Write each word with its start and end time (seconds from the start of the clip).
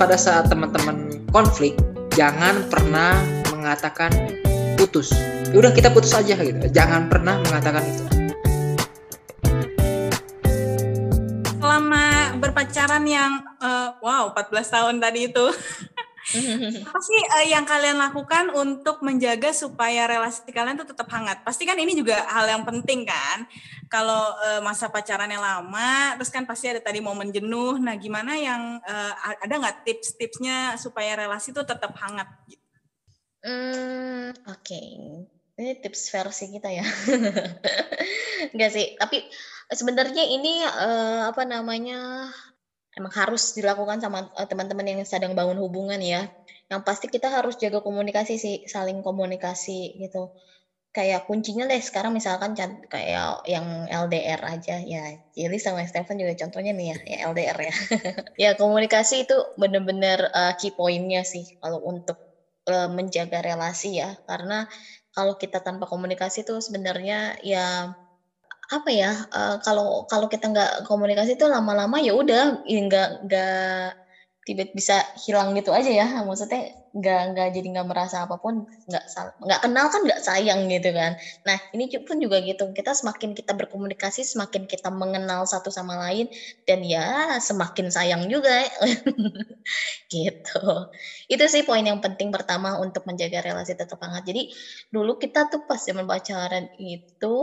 pada 0.00 0.16
saat 0.16 0.48
teman-teman 0.48 1.28
konflik 1.28 1.76
jangan 2.16 2.64
pernah 2.72 3.20
mengatakan 3.52 4.08
putus. 4.80 5.12
Ya 5.52 5.60
udah 5.60 5.76
kita 5.76 5.92
putus 5.92 6.16
aja 6.16 6.40
gitu. 6.40 6.56
Jangan 6.72 7.12
pernah 7.12 7.36
mengatakan 7.44 7.84
itu. 7.84 8.04
Selama 11.60 12.32
berpacaran 12.40 13.04
yang 13.04 13.44
uh, 13.60 13.92
wow 14.00 14.32
14 14.32 14.72
tahun 14.72 14.94
tadi 15.04 15.28
itu 15.28 15.44
apa 16.88 17.00
sih 17.02 17.20
uh, 17.20 17.46
yang 17.50 17.66
kalian 17.66 17.98
lakukan 17.98 18.54
untuk 18.54 19.02
menjaga 19.02 19.50
supaya 19.50 20.06
relasi 20.06 20.46
kalian 20.50 20.78
tuh 20.78 20.88
tetap 20.88 21.10
hangat? 21.10 21.42
Pasti 21.42 21.66
kan 21.66 21.74
ini 21.78 21.92
juga 21.92 22.22
hal 22.30 22.46
yang 22.46 22.62
penting 22.62 23.02
kan. 23.04 23.44
Kalau 23.90 24.38
uh, 24.38 24.60
masa 24.62 24.86
pacarannya 24.86 25.38
lama, 25.38 26.14
terus 26.14 26.30
kan 26.30 26.46
pasti 26.46 26.70
ada 26.70 26.78
tadi 26.78 27.02
momen 27.02 27.34
jenuh. 27.34 27.82
Nah, 27.82 27.98
gimana 27.98 28.38
yang 28.38 28.78
uh, 28.80 29.12
ada 29.42 29.54
nggak 29.58 29.82
tips-tipsnya 29.82 30.78
supaya 30.78 31.18
relasi 31.18 31.50
tuh 31.50 31.66
tetap 31.66 31.92
hangat? 31.98 32.30
Hmm, 33.42 34.30
oke. 34.46 34.62
Okay. 34.62 34.88
Ini 35.60 35.76
tips 35.84 36.08
versi 36.08 36.48
kita 36.56 36.72
ya. 36.72 36.86
Enggak 38.56 38.70
sih, 38.72 38.96
tapi 38.96 39.28
sebenarnya 39.68 40.24
ini 40.24 40.64
uh, 40.64 41.28
apa 41.28 41.44
namanya 41.44 42.32
emang 43.00 43.14
harus 43.16 43.56
dilakukan 43.56 43.98
sama 44.04 44.28
uh, 44.36 44.46
teman-teman 44.46 44.84
yang 44.84 45.00
sedang 45.08 45.32
bangun 45.32 45.56
hubungan 45.58 45.98
ya. 45.98 46.28
Yang 46.70 46.80
pasti 46.86 47.06
kita 47.08 47.32
harus 47.32 47.56
jaga 47.56 47.80
komunikasi 47.80 48.36
sih, 48.36 48.56
saling 48.68 49.00
komunikasi 49.00 49.96
gitu. 49.96 50.30
Kayak 50.90 51.24
kuncinya 51.24 51.64
deh 51.70 51.78
sekarang 51.80 52.12
misalkan 52.14 52.52
kayak 52.90 53.42
yang 53.48 53.86
LDR 53.88 54.42
aja 54.44 54.76
ya. 54.82 55.16
Jadi 55.32 55.56
sama 55.62 55.86
Stephen 55.88 56.20
juga 56.20 56.34
contohnya 56.46 56.72
nih 56.76 56.86
ya, 56.94 56.96
ya 57.06 57.16
LDR 57.30 57.58
ya. 57.58 57.74
ya 58.44 58.50
komunikasi 58.58 59.24
itu 59.26 59.36
bener-bener 59.56 60.28
uh, 60.34 60.52
key 60.58 60.74
pointnya 60.74 61.22
sih 61.24 61.46
kalau 61.62 61.80
untuk 61.82 62.18
uh, 62.68 62.90
menjaga 62.92 63.40
relasi 63.42 64.02
ya. 64.02 64.18
Karena 64.28 64.66
kalau 65.14 65.34
kita 65.38 65.58
tanpa 65.62 65.86
komunikasi 65.90 66.46
tuh 66.46 66.62
sebenarnya 66.62 67.34
ya 67.42 67.90
apa 68.70 68.90
ya 68.94 69.10
uh, 69.34 69.56
kalau 69.66 70.06
kalau 70.06 70.26
kita 70.30 70.46
nggak 70.52 70.86
komunikasi 70.86 71.34
itu 71.34 71.46
lama-lama 71.50 71.98
ya 71.98 72.14
udah 72.14 72.62
ya 72.64 72.78
nggak 72.86 73.08
nggak 73.26 74.00
tiba 74.50 74.64
bisa 74.72 75.04
hilang 75.22 75.52
gitu 75.54 75.70
aja 75.70 75.90
ya. 75.90 76.06
Maksudnya 76.24 76.72
nggak 76.90 77.20
nggak 77.32 77.48
jadi 77.54 77.66
nggak 77.70 77.86
merasa 77.86 78.26
apa 78.26 78.34
pun 78.42 78.66
nggak 78.90 79.04
nggak 79.46 79.60
kenal 79.62 79.86
kan 79.94 80.00
nggak 80.02 80.20
sayang 80.26 80.66
gitu 80.72 80.90
kan. 80.90 81.14
Nah 81.46 81.58
ini 81.76 81.86
pun 82.02 82.18
juga 82.18 82.40
gitu. 82.42 82.72
Kita 82.74 82.90
semakin 82.96 83.36
kita 83.38 83.52
berkomunikasi 83.54 84.26
semakin 84.26 84.64
kita 84.66 84.88
mengenal 84.90 85.46
satu 85.46 85.70
sama 85.70 85.94
lain 86.08 86.26
dan 86.66 86.80
ya 86.82 87.38
semakin 87.38 87.92
sayang 87.94 88.26
juga. 88.26 88.66
Gitu. 90.10 90.62
Itu 91.30 91.44
sih 91.46 91.62
poin 91.62 91.86
yang 91.86 92.02
penting 92.02 92.34
pertama 92.34 92.74
untuk 92.82 93.06
menjaga 93.06 93.38
relasi 93.46 93.78
tetap 93.78 94.02
hangat. 94.02 94.26
Jadi 94.26 94.50
dulu 94.90 95.14
kita 95.22 95.46
tuh 95.46 95.62
pas 95.68 95.78
zaman 95.78 96.02
pacaran 96.10 96.66
itu 96.74 97.34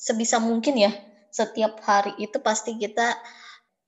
sebisa 0.00 0.40
mungkin 0.40 0.80
ya 0.80 0.96
setiap 1.28 1.76
hari 1.84 2.16
itu 2.16 2.40
pasti 2.40 2.80
kita 2.80 3.12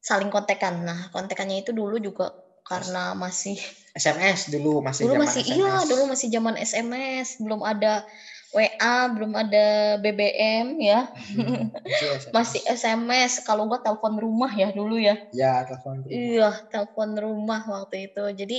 saling 0.05 0.29
kontekan. 0.29 0.85
Nah, 0.85 1.09
kontekannya 1.09 1.65
itu 1.65 1.73
dulu 1.73 1.97
juga 1.97 2.29
karena 2.63 3.17
masih 3.17 3.57
SMS 3.93 4.49
dulu 4.49 4.81
masih 4.81 5.05
dulu 5.05 5.15
masih 5.21 5.43
SMS. 5.43 5.53
iya 5.59 5.75
dulu 5.85 6.03
masih 6.09 6.29
zaman 6.31 6.55
SMS 6.57 7.37
belum 7.43 7.61
ada 7.67 8.07
WA 8.53 8.97
belum 9.09 9.33
ada 9.33 9.97
BBM 9.97 10.77
ya. 10.77 11.09
Hmm, 11.09 11.73
masih 12.37 12.61
SMS 12.69 13.41
kalau 13.41 13.65
gua 13.65 13.81
telepon 13.81 14.21
rumah 14.21 14.53
ya 14.53 14.69
dulu 14.71 15.01
ya. 15.01 15.17
Ya 15.33 15.65
telepon 15.65 16.05
iya 16.07 16.53
telepon 16.69 17.17
rumah 17.17 17.65
waktu 17.65 18.13
itu. 18.13 18.25
Jadi 18.37 18.59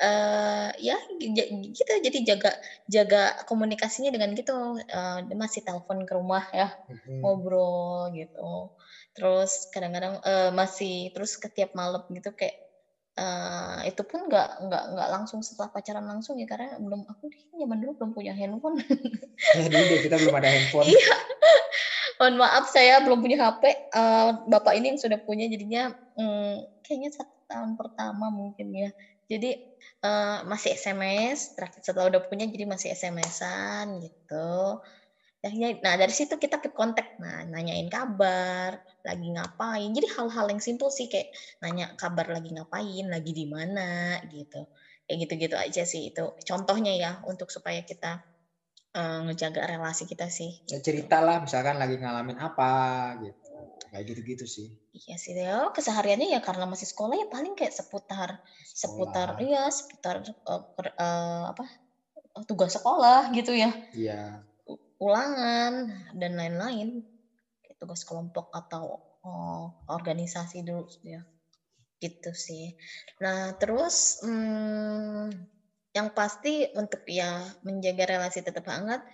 uh, 0.00 0.72
ya 0.80 0.96
kita 1.76 2.00
jadi 2.00 2.18
jaga 2.34 2.52
jaga 2.88 3.22
komunikasinya 3.44 4.08
dengan 4.08 4.32
gitu. 4.32 4.80
Uh, 4.88 5.20
masih 5.36 5.60
telepon 5.60 6.08
ke 6.08 6.12
rumah 6.16 6.44
ya. 6.56 6.72
Hmm. 6.88 7.20
ngobrol 7.20 8.08
gitu. 8.16 8.72
Terus 9.12 9.68
kadang-kadang 9.68 10.20
uh, 10.24 10.50
masih 10.56 11.12
terus 11.12 11.36
ketiap 11.36 11.76
malam 11.76 12.04
gitu 12.08 12.32
kayak 12.32 12.65
uh, 13.16 13.80
itu 13.84 14.02
pun 14.04 14.28
nggak 14.28 14.68
nggak 14.68 14.84
nggak 14.96 15.08
langsung 15.10 15.40
setelah 15.40 15.72
pacaran 15.72 16.04
langsung 16.04 16.36
ya 16.36 16.46
karena 16.46 16.76
belum 16.76 17.08
aku 17.08 17.32
zaman 17.56 17.76
dulu 17.82 17.92
belum 17.98 18.10
punya 18.12 18.32
handphone. 18.36 18.80
Ya 19.56 19.68
dulu 19.68 19.94
kita 20.00 20.16
belum 20.20 20.34
ada 20.36 20.48
handphone. 20.48 20.88
Iya. 20.88 21.16
Mohon 22.16 22.34
maaf 22.40 22.64
saya 22.72 23.04
belum 23.04 23.20
punya 23.20 23.36
HP 23.36 23.92
uh, 23.92 24.48
bapak 24.48 24.72
ini 24.80 24.96
yang 24.96 25.00
sudah 25.00 25.20
punya 25.20 25.44
jadinya 25.52 25.92
um, 26.16 26.64
kayaknya 26.80 27.12
satu 27.12 27.36
tahun 27.44 27.76
pertama 27.76 28.32
mungkin 28.32 28.72
ya. 28.72 28.90
Jadi 29.26 29.58
uh, 30.06 30.46
masih 30.46 30.78
SMS, 30.78 31.58
terakhir 31.58 31.82
setelah 31.82 32.08
udah 32.14 32.22
punya 32.24 32.46
jadi 32.46 32.64
masih 32.64 32.94
SMS-an 32.94 34.00
gitu. 34.00 34.80
Nah 35.82 35.94
dari 35.98 36.14
situ 36.14 36.36
kita 36.36 36.58
keep 36.62 36.74
kontak, 36.74 37.14
nah 37.20 37.44
nanyain 37.46 37.86
kabar, 37.90 38.78
lagi 39.02 39.28
ngapain. 39.32 39.90
Jadi 39.92 40.06
hal-hal 40.16 40.46
yang 40.50 40.62
simpel 40.62 40.88
sih 40.90 41.06
kayak 41.06 41.30
nanya 41.62 41.92
kabar 41.94 42.30
lagi 42.30 42.50
ngapain, 42.54 43.06
lagi 43.06 43.32
di 43.32 43.46
mana 43.46 44.18
gitu. 44.26 44.66
Kayak 45.06 45.18
gitu-gitu 45.26 45.56
aja 45.58 45.82
sih 45.86 46.10
itu 46.10 46.24
contohnya 46.42 46.92
ya 46.98 47.12
untuk 47.30 47.46
supaya 47.54 47.82
kita 47.86 48.26
uh, 48.98 49.18
ngejaga 49.26 49.70
relasi 49.70 50.08
kita 50.10 50.26
sih. 50.26 50.50
Ya, 50.66 50.82
cerita 50.82 51.22
lah 51.22 51.38
misalkan 51.38 51.78
lagi 51.78 51.98
ngalamin 51.98 52.38
apa 52.42 52.72
gitu 53.22 53.46
kayak 53.96 54.12
gitu-gitu 54.12 54.44
sih 54.44 54.68
iya 54.92 55.16
sih 55.16 55.32
ya 55.32 55.72
kesehariannya 55.72 56.36
ya 56.36 56.40
karena 56.44 56.68
masih 56.68 56.84
sekolah 56.84 57.16
ya 57.16 57.26
paling 57.32 57.56
kayak 57.56 57.72
seputar 57.72 58.44
sekolah. 58.60 58.76
seputar 58.76 59.28
iya 59.40 59.62
seputar 59.72 60.14
uh, 60.44 60.62
uh, 61.00 61.44
apa 61.54 61.64
tugas 62.44 62.76
sekolah 62.76 63.32
gitu 63.32 63.56
ya 63.56 63.72
iya 63.96 64.44
ulangan 65.02 65.92
dan 66.16 66.32
lain-lain 66.36 67.04
tugas 67.76 68.08
kelompok 68.08 68.48
atau 68.56 68.96
uh, 69.24 69.68
organisasi 69.92 70.64
dulu 70.64 70.88
ya 71.04 71.20
gitu 72.00 72.32
sih 72.32 72.72
nah 73.20 73.52
terus 73.56 74.20
hmm, 74.24 75.32
yang 75.92 76.12
pasti 76.12 76.68
untuk 76.76 77.04
ya 77.08 77.44
menjaga 77.64 78.16
relasi 78.16 78.44
tetap 78.44 78.68
hangat 78.68 79.04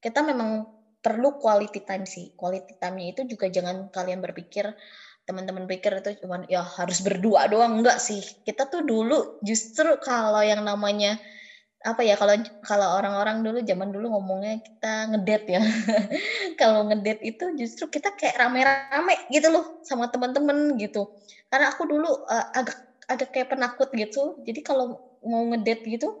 kita 0.00 0.24
memang 0.24 0.80
perlu 1.00 1.40
quality 1.40 1.80
time 1.84 2.04
sih. 2.04 2.32
Quality 2.36 2.76
time-nya 2.76 3.06
itu 3.16 3.22
juga 3.28 3.48
jangan 3.48 3.88
kalian 3.88 4.20
berpikir 4.20 4.68
teman-teman 5.28 5.68
pikir 5.68 6.00
itu 6.00 6.24
cuma 6.24 6.42
ya 6.48 6.64
harus 6.64 7.00
berdua 7.04 7.48
doang 7.48 7.80
enggak 7.80 8.00
sih. 8.00 8.20
Kita 8.44 8.68
tuh 8.68 8.84
dulu 8.84 9.40
justru 9.44 9.96
kalau 10.00 10.40
yang 10.44 10.64
namanya 10.64 11.16
apa 11.80 12.04
ya 12.04 12.12
kalau 12.20 12.36
kalau 12.60 12.88
orang-orang 13.00 13.40
dulu 13.40 13.64
zaman 13.64 13.88
dulu 13.88 14.12
ngomongnya 14.12 14.60
kita 14.60 14.92
ngedet 15.14 15.42
ya. 15.48 15.60
kalau 16.60 16.84
ngedet 16.92 17.24
itu 17.24 17.44
justru 17.56 17.88
kita 17.88 18.12
kayak 18.16 18.36
rame-rame 18.36 19.16
gitu 19.32 19.48
loh 19.48 19.80
sama 19.80 20.12
teman-teman 20.12 20.76
gitu. 20.76 21.08
Karena 21.48 21.72
aku 21.72 21.88
dulu 21.88 22.10
uh, 22.28 22.46
agak 22.52 22.76
agak 23.08 23.28
kayak 23.32 23.48
penakut 23.56 23.88
gitu. 23.96 24.36
Jadi 24.44 24.60
kalau 24.60 25.00
mau 25.24 25.42
ngedet 25.48 25.80
gitu 25.88 26.20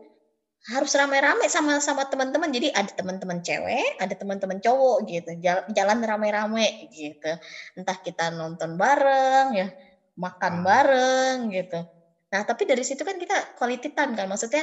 harus 0.68 0.92
rame-rame 0.92 1.48
sama 1.48 1.80
sama 1.80 2.04
teman-teman 2.04 2.52
jadi 2.52 2.68
ada 2.76 2.92
teman-teman 2.92 3.40
cewek 3.40 3.96
ada 3.96 4.12
teman-teman 4.12 4.60
cowok 4.60 5.08
gitu 5.08 5.30
jalan, 5.72 5.98
rame-rame 6.04 6.68
gitu 6.92 7.32
entah 7.80 7.96
kita 8.04 8.28
nonton 8.28 8.76
bareng 8.76 9.56
ya 9.56 9.72
makan 10.20 10.60
bareng 10.60 11.48
gitu 11.48 11.80
nah 12.28 12.44
tapi 12.44 12.68
dari 12.68 12.84
situ 12.84 13.00
kan 13.00 13.16
kita 13.16 13.56
quality 13.56 13.88
time 13.96 14.12
kan 14.12 14.28
maksudnya 14.28 14.60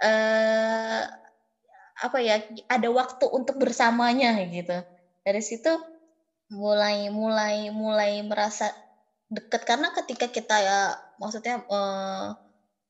eh, 0.00 1.02
apa 2.00 2.18
ya 2.24 2.40
ada 2.68 2.88
waktu 2.88 3.24
untuk 3.28 3.60
bersamanya 3.60 4.40
gitu. 4.48 4.80
Dari 5.24 5.42
situ 5.44 5.70
mulai 6.50 7.12
mulai 7.12 7.70
mulai 7.70 8.24
merasa 8.26 8.72
dekat 9.30 9.62
karena 9.62 9.94
ketika 9.94 10.26
kita 10.32 10.56
ya 10.58 10.80
maksudnya 11.20 11.62
eh, 11.62 12.26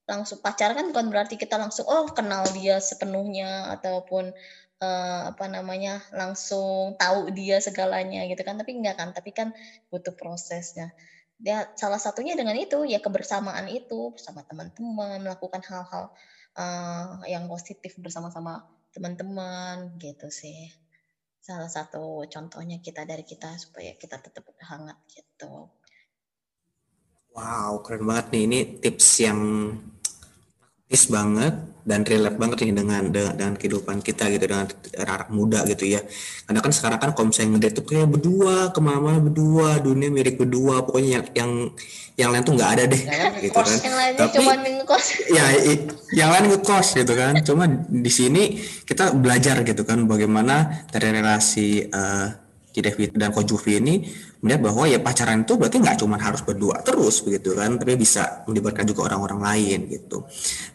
langsung 0.09 0.43
pacaran 0.43 0.75
kan 0.75 0.87
bukan 0.91 1.07
berarti 1.13 1.35
kita 1.39 1.55
langsung 1.55 1.85
oh 1.87 2.09
kenal 2.11 2.43
dia 2.51 2.81
sepenuhnya 2.81 3.71
ataupun 3.79 4.33
uh, 4.81 5.21
apa 5.31 5.45
namanya 5.47 6.01
langsung 6.11 6.97
tahu 6.97 7.29
dia 7.31 7.61
segalanya 7.61 8.25
gitu 8.27 8.41
kan. 8.41 8.57
Tapi 8.59 8.71
enggak 8.75 8.97
kan 8.99 9.09
tapi 9.13 9.31
kan 9.31 9.53
butuh 9.93 10.11
prosesnya. 10.17 10.91
Dia 11.41 11.69
salah 11.73 11.97
satunya 11.97 12.37
dengan 12.37 12.53
itu 12.57 12.85
ya 12.85 13.01
kebersamaan 13.01 13.65
itu 13.69 14.13
bersama 14.13 14.45
teman-teman 14.45 15.21
melakukan 15.25 15.61
hal-hal 15.65 16.13
uh, 16.57 17.23
yang 17.27 17.47
positif 17.47 17.95
bersama-sama 17.99 18.65
teman-teman 18.91 19.95
gitu 19.99 20.27
sih. 20.27 20.71
Salah 21.41 21.71
satu 21.71 22.27
contohnya 22.29 22.77
kita 22.83 23.07
dari 23.07 23.25
kita 23.25 23.57
supaya 23.57 23.97
kita 23.97 24.21
tetap 24.21 24.45
hangat 24.61 24.99
gitu. 25.09 25.71
Wow 27.31 27.79
keren 27.81 28.03
banget 28.05 28.25
nih. 28.35 28.43
Ini 28.45 28.59
tips 28.83 29.07
yang 29.23 29.39
is 30.91 31.07
banget 31.07 31.55
dan 31.81 32.05
relate 32.05 32.37
banget 32.37 32.57
nih 32.61 32.77
dengan 32.77 33.03
dengan, 33.09 33.33
dengan 33.33 33.53
kehidupan 33.55 33.99
kita 33.99 34.29
gitu 34.29 34.45
dengan 34.45 34.69
anak 34.93 35.31
muda 35.31 35.65
gitu 35.65 35.89
ya. 35.89 36.03
Karena 36.45 36.59
kan 36.59 36.69
sekarang 36.69 36.99
kan 36.99 37.09
kalau 37.11 37.31
misalnya 37.31 37.57
ngedate 37.57 37.73
tuh 37.73 37.85
kayak 37.87 38.05
berdua 38.05 38.69
ke 38.69 38.79
mana-mana 38.79 39.17
berdua 39.17 39.79
dunia 39.79 40.07
mirip 40.07 40.37
berdua 40.37 40.85
pokoknya 40.85 41.09
yang 41.09 41.25
yang 41.33 41.51
yang 42.11 42.29
lain 42.29 42.43
tuh 42.43 42.53
nggak 42.53 42.71
ada 42.75 42.83
deh 42.85 43.01
Nah, 43.01 43.33
gitu 43.39 43.55
kan. 43.55 43.77
yang 43.81 43.95
lainnya 43.97 44.19
Tapi- 44.19 44.35
cuma 44.37 44.53
ngekos. 44.53 45.05
ya 45.39 45.45
i- 45.57 45.85
yang 46.13 46.29
lain 46.29 46.45
ngekos 46.53 46.87
gitu 46.93 47.13
kan. 47.15 47.33
Cuma 47.41 47.63
di 47.87 48.11
sini 48.11 48.43
kita 48.83 49.15
belajar 49.15 49.63
gitu 49.63 49.81
kan 49.81 50.05
bagaimana 50.05 50.85
dari 50.91 51.07
relasi 51.09 51.87
eh 51.87 52.27
Cidevi 52.71 53.11
dan 53.11 53.35
Ko 53.35 53.43
Juvi 53.43 53.77
ini 53.83 54.07
melihat 54.39 54.71
bahwa 54.71 54.87
ya 54.87 54.99
pacaran 55.03 55.43
itu 55.43 55.59
berarti 55.59 55.77
nggak 55.83 55.99
cuma 55.99 56.15
harus 56.17 56.41
berdua 56.41 56.79
terus 56.81 57.19
begitu 57.21 57.53
kan 57.53 57.75
tapi 57.75 57.99
bisa 57.99 58.47
melibatkan 58.47 58.87
juga 58.87 59.11
orang-orang 59.11 59.39
lain 59.43 59.79
gitu. 59.91 60.23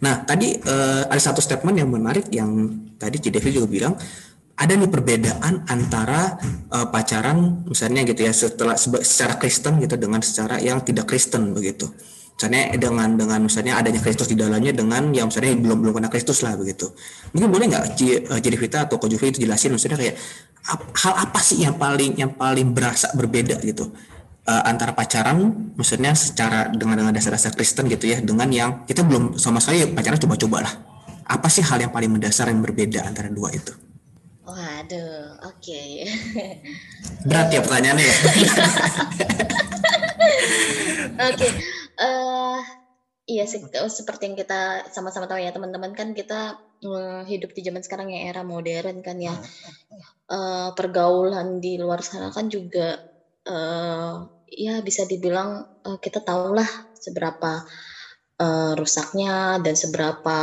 Nah 0.04 0.22
tadi 0.28 0.56
eh, 0.60 1.02
ada 1.08 1.20
satu 1.20 1.40
statement 1.40 1.76
yang 1.80 1.88
menarik 1.88 2.28
yang 2.30 2.52
tadi 3.00 3.16
Cidevi 3.18 3.50
juga 3.56 3.68
bilang 3.68 3.94
ada 4.56 4.72
nih 4.72 4.88
perbedaan 4.88 5.68
antara 5.68 6.36
eh, 6.72 6.86
pacaran 6.92 7.64
misalnya 7.64 8.04
gitu 8.04 8.20
ya 8.24 8.32
setelah 8.36 8.76
secara 8.78 9.40
Kristen 9.40 9.80
gitu 9.80 9.96
dengan 9.96 10.20
secara 10.20 10.60
yang 10.60 10.84
tidak 10.84 11.08
Kristen 11.08 11.56
begitu 11.56 11.88
misalnya 12.36 12.76
dengan 12.76 13.08
dengan 13.16 13.40
misalnya 13.48 13.80
adanya 13.80 14.00
Kristus 14.04 14.28
di 14.28 14.36
dalamnya 14.36 14.76
dengan 14.76 15.08
yang 15.08 15.32
misalnya 15.32 15.56
belum 15.56 15.80
belum 15.80 15.92
kena 15.96 16.08
Kristus 16.12 16.44
lah 16.44 16.52
begitu. 16.52 16.92
Mungkin 17.32 17.48
boleh 17.48 17.64
nggak 17.72 17.84
Ci- 17.96 18.20
eh, 18.28 18.40
Ciri 18.44 18.60
Vita 18.60 18.84
atau 18.84 19.00
Kojuvi 19.00 19.32
itu 19.32 19.40
jelasin 19.48 19.72
maksudnya 19.72 19.96
kayak 19.96 20.20
hal 21.00 21.14
apa 21.16 21.40
sih 21.40 21.64
yang 21.64 21.80
paling 21.80 22.12
yang 22.20 22.36
paling 22.36 22.76
berasa 22.76 23.08
berbeda 23.16 23.56
gitu? 23.64 23.88
Eh, 24.46 24.62
antara 24.68 24.92
pacaran 24.92 25.72
maksudnya 25.80 26.12
secara 26.12 26.68
dengan 26.68 27.00
dengan 27.00 27.12
dasar-dasar 27.16 27.56
Kristen 27.56 27.88
gitu 27.88 28.04
ya 28.04 28.20
dengan 28.20 28.52
yang 28.52 28.84
kita 28.84 29.00
belum 29.00 29.40
sama 29.40 29.56
sekali 29.58 29.88
pacaran 29.96 30.20
coba-coba 30.20 30.68
lah. 30.68 30.74
Apa 31.26 31.48
sih 31.48 31.64
hal 31.64 31.80
yang 31.80 31.90
paling 31.90 32.12
mendasar 32.12 32.52
yang 32.52 32.60
berbeda 32.60 33.02
antara 33.02 33.32
dua 33.32 33.50
itu? 33.50 33.72
Waduh, 34.46 35.42
oke. 35.50 35.82
berat 37.26 37.48
ya 37.50 37.58
pertanyaannya 37.64 38.04
ya? 38.06 38.16
Oke, 41.16 41.48
eh 42.00 42.58
iya 43.30 43.42
sih 43.50 43.60
eh, 43.78 43.90
seperti 43.98 44.22
yang 44.28 44.36
kita 44.42 44.54
sama-sama 44.94 45.26
tahu 45.30 45.40
ya 45.44 45.50
teman-teman 45.56 45.92
kan 45.98 46.08
kita 46.18 46.34
eh, 46.86 47.22
hidup 47.30 47.50
di 47.56 47.60
zaman 47.66 47.82
sekarang 47.86 48.08
yang 48.14 48.24
era 48.30 48.42
modern 48.46 48.96
kan 49.06 49.16
ya. 49.28 49.34
Eh, 50.32 50.68
pergaulan 50.78 51.48
di 51.64 51.78
luar 51.82 52.00
sana 52.02 52.28
kan 52.36 52.46
juga 52.56 52.98
eh 53.48 54.14
ya 54.64 54.72
bisa 54.88 55.02
dibilang 55.10 55.50
eh, 55.86 55.98
kita 56.04 56.18
tahulah 56.28 56.68
seberapa 57.04 57.50
eh, 58.42 58.72
rusaknya 58.80 59.60
dan 59.64 59.74
seberapa 59.78 60.38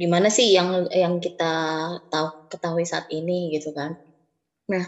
gimana 0.00 0.28
sih 0.30 0.54
yang 0.56 0.86
yang 0.94 1.18
kita 1.18 1.52
tahu 2.12 2.28
ketahui 2.52 2.84
saat 2.86 3.06
ini 3.10 3.50
gitu 3.56 3.70
kan. 3.74 3.92
Nah, 4.72 4.84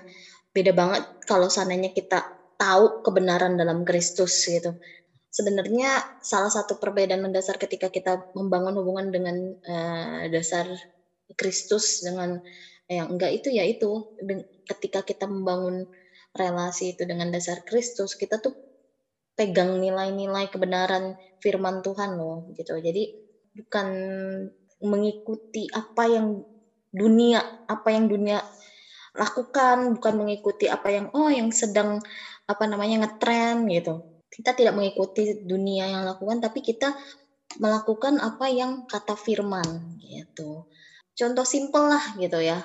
beda 0.54 0.72
banget 0.76 1.02
kalau 1.30 1.48
seandainya 1.52 1.90
kita 1.94 2.22
tahu 2.60 3.02
kebenaran 3.06 3.54
dalam 3.60 3.82
Kristus 3.88 4.34
gitu. 4.46 4.76
Sebenarnya 5.34 5.98
salah 6.22 6.46
satu 6.46 6.78
perbedaan 6.78 7.18
mendasar 7.26 7.58
ketika 7.58 7.90
kita 7.90 8.22
membangun 8.38 8.78
hubungan 8.78 9.10
dengan 9.10 9.36
eh, 9.66 10.30
dasar 10.30 10.70
Kristus 11.34 12.06
dengan 12.06 12.38
yang 12.86 13.10
enggak 13.16 13.32
itu 13.42 13.48
ya 13.50 13.66
itu 13.66 14.06
ketika 14.70 15.02
kita 15.02 15.26
membangun 15.26 15.88
relasi 16.36 16.94
itu 16.94 17.02
dengan 17.02 17.34
dasar 17.34 17.66
Kristus 17.66 18.14
kita 18.14 18.38
tuh 18.38 18.54
pegang 19.34 19.74
nilai-nilai 19.82 20.46
kebenaran 20.54 21.18
firman 21.42 21.82
Tuhan 21.82 22.14
loh 22.14 22.46
gitu. 22.54 22.78
Jadi 22.78 23.10
bukan 23.58 23.88
mengikuti 24.86 25.66
apa 25.74 26.04
yang 26.06 26.26
dunia 26.94 27.42
apa 27.66 27.88
yang 27.90 28.06
dunia 28.06 28.38
lakukan 29.18 29.98
bukan 29.98 30.14
mengikuti 30.14 30.70
apa 30.70 30.88
yang 30.94 31.06
oh 31.10 31.30
yang 31.30 31.50
sedang 31.50 31.98
apa 32.46 32.64
namanya 32.70 33.06
ngetren 33.06 33.66
gitu 33.70 34.13
kita 34.34 34.50
tidak 34.58 34.74
mengikuti 34.74 35.46
dunia 35.46 35.86
yang 35.86 36.02
lakukan 36.02 36.42
tapi 36.42 36.58
kita 36.58 36.90
melakukan 37.62 38.18
apa 38.18 38.50
yang 38.50 38.82
kata 38.90 39.14
firman 39.14 39.98
gitu. 40.02 40.66
Contoh 41.14 41.46
simpel 41.46 41.94
lah 41.94 42.04
gitu 42.18 42.42
ya. 42.42 42.58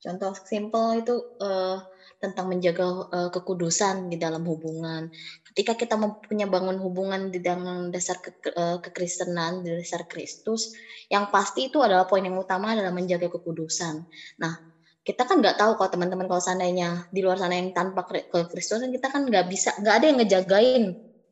Contoh 0.00 0.32
simpel 0.32 1.04
itu 1.04 1.14
eh, 1.40 1.78
tentang 2.20 2.48
menjaga 2.48 2.84
eh, 3.12 3.30
kekudusan 3.32 4.08
di 4.08 4.16
dalam 4.16 4.48
hubungan. 4.48 5.12
Ketika 5.52 5.76
kita 5.76 6.00
mempunyai 6.00 6.48
bangun 6.48 6.80
hubungan 6.80 7.28
di 7.28 7.44
dalam 7.44 7.92
dasar 7.92 8.24
ke, 8.24 8.32
eh, 8.48 8.80
kekristenan 8.80 9.60
di 9.60 9.76
dasar 9.76 10.08
Kristus 10.08 10.72
yang 11.12 11.28
pasti 11.28 11.68
itu 11.68 11.84
adalah 11.84 12.08
poin 12.08 12.24
yang 12.24 12.40
utama 12.40 12.72
adalah 12.72 12.92
menjaga 12.92 13.28
kekudusan. 13.28 14.08
Nah 14.40 14.73
kita 15.04 15.22
kan 15.28 15.36
nggak 15.44 15.60
tahu 15.60 15.76
kalau 15.76 15.90
teman-teman 15.92 16.24
kalau 16.24 16.40
seandainya 16.40 17.04
di 17.12 17.20
luar 17.20 17.36
sana 17.36 17.60
yang 17.60 17.76
tanpa 17.76 18.08
kri- 18.08 18.24
kekristusan 18.24 18.88
kita 18.88 19.12
kan 19.12 19.28
nggak 19.28 19.46
bisa 19.52 19.76
nggak 19.76 19.94
ada 20.00 20.06
yang 20.08 20.18
ngejagain 20.24 20.82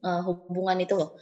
uh, 0.05 0.21
hubungan 0.29 0.77
itu 0.85 0.95
loh. 1.01 1.17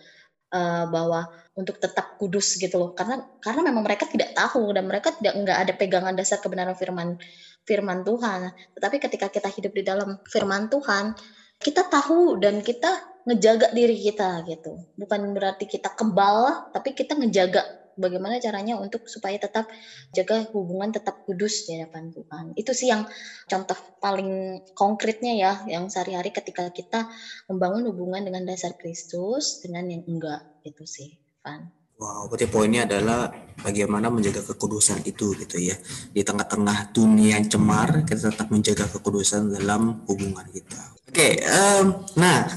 Uh, 0.51 0.83
bahwa 0.91 1.31
untuk 1.55 1.79
tetap 1.79 2.19
kudus 2.19 2.59
gitu 2.59 2.75
loh. 2.75 2.91
Karena 2.91 3.23
karena 3.39 3.71
memang 3.71 3.87
mereka 3.87 4.11
tidak 4.11 4.35
tahu 4.35 4.75
dan 4.75 4.83
mereka 4.91 5.15
tidak 5.15 5.35
nggak 5.39 5.59
ada 5.63 5.73
pegangan 5.79 6.15
dasar 6.19 6.43
kebenaran 6.43 6.75
firman 6.75 7.15
firman 7.63 8.03
Tuhan. 8.03 8.51
Tetapi 8.75 8.97
ketika 8.99 9.27
kita 9.31 9.49
hidup 9.55 9.73
di 9.73 9.83
dalam 9.87 10.19
firman 10.27 10.67
Tuhan 10.67 11.15
kita 11.61 11.87
tahu 11.87 12.41
dan 12.43 12.65
kita 12.65 12.99
ngejaga 13.31 13.71
diri 13.71 13.95
kita 14.01 14.43
gitu. 14.49 14.75
Bukan 14.99 15.37
berarti 15.37 15.71
kita 15.71 15.95
kebal 15.95 16.67
tapi 16.75 16.99
kita 16.99 17.15
ngejaga 17.15 17.63
bagaimana 18.01 18.41
caranya 18.41 18.81
untuk 18.81 19.05
supaya 19.07 19.37
tetap 19.37 19.69
jaga 20.17 20.49
hubungan 20.57 20.91
tetap 20.91 21.29
kudus 21.29 21.69
di 21.69 21.77
hadapan 21.77 22.11
Tuhan. 22.11 22.45
Itu 22.57 22.73
sih 22.73 22.89
yang 22.89 23.05
contoh 23.47 23.77
paling 24.01 24.65
konkretnya 24.73 25.37
ya, 25.37 25.53
yang 25.69 25.93
sehari-hari 25.93 26.33
ketika 26.33 26.73
kita 26.73 27.13
membangun 27.53 27.85
hubungan 27.93 28.25
dengan 28.25 28.49
dasar 28.49 28.75
Kristus 28.81 29.61
dengan 29.61 29.87
yang 29.93 30.03
enggak 30.09 30.41
itu 30.65 30.89
sih, 30.89 31.13
Van. 31.45 31.69
Wow, 32.01 32.33
berarti 32.33 32.49
poinnya 32.49 32.89
adalah 32.89 33.29
bagaimana 33.61 34.09
menjaga 34.09 34.41
kekudusan 34.41 35.05
itu 35.05 35.37
gitu 35.37 35.61
ya. 35.61 35.77
Di 36.09 36.25
tengah-tengah 36.25 36.97
dunia 36.97 37.37
yang 37.37 37.45
cemar, 37.45 38.09
kita 38.09 38.33
tetap 38.33 38.49
menjaga 38.49 38.89
kekudusan 38.89 39.53
dalam 39.53 40.01
hubungan 40.09 40.49
kita. 40.49 40.97
Oke, 41.05 41.45
em, 41.45 42.01
nah 42.17 42.49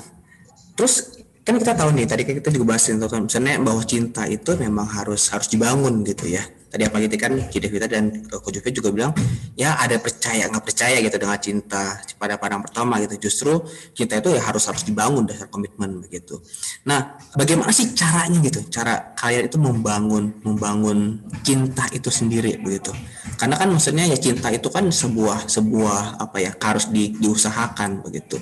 terus 0.80 1.13
kan 1.44 1.60
kita 1.60 1.76
tahu 1.76 1.92
nih 1.92 2.08
tadi 2.08 2.24
kita 2.24 2.50
juga 2.56 2.76
bahas 2.76 2.88
tentang 2.88 3.28
misalnya 3.28 3.60
bahwa 3.60 3.84
cinta 3.84 4.24
itu 4.32 4.56
memang 4.56 4.88
harus 4.88 5.28
harus 5.28 5.52
dibangun 5.52 6.00
gitu 6.08 6.32
ya. 6.32 6.44
Tadi 6.74 6.90
apa 6.90 6.98
gitu 7.06 7.22
kan 7.22 7.38
Cidevita 7.54 7.86
dan 7.86 8.26
Ko 8.34 8.50
Juve 8.50 8.74
juga 8.74 8.90
bilang 8.90 9.14
ya 9.54 9.78
ada 9.78 9.94
percaya 10.02 10.50
nggak 10.50 10.66
percaya 10.66 10.98
gitu 11.06 11.22
dengan 11.22 11.38
cinta 11.38 12.02
pada 12.18 12.40
pandang 12.42 12.66
pertama 12.66 12.98
gitu. 13.04 13.30
Justru 13.30 13.62
cinta 13.94 14.18
itu 14.18 14.34
ya 14.34 14.42
harus 14.42 14.66
harus 14.66 14.82
dibangun 14.82 15.30
dasar 15.30 15.54
komitmen 15.54 16.02
begitu. 16.02 16.42
Nah, 16.90 17.14
bagaimana 17.38 17.70
sih 17.70 17.94
caranya 17.94 18.42
gitu? 18.42 18.66
Cara 18.74 19.14
kalian 19.14 19.54
itu 19.54 19.62
membangun 19.62 20.42
membangun 20.42 21.22
cinta 21.46 21.86
itu 21.94 22.10
sendiri 22.10 22.58
begitu. 22.58 22.90
Karena 23.38 23.54
kan 23.60 23.70
maksudnya 23.70 24.10
ya 24.10 24.18
cinta 24.18 24.50
itu 24.50 24.66
kan 24.74 24.90
sebuah 24.90 25.46
sebuah 25.46 26.26
apa 26.26 26.38
ya 26.42 26.58
harus 26.58 26.90
di, 26.90 27.14
diusahakan 27.22 28.02
begitu. 28.02 28.42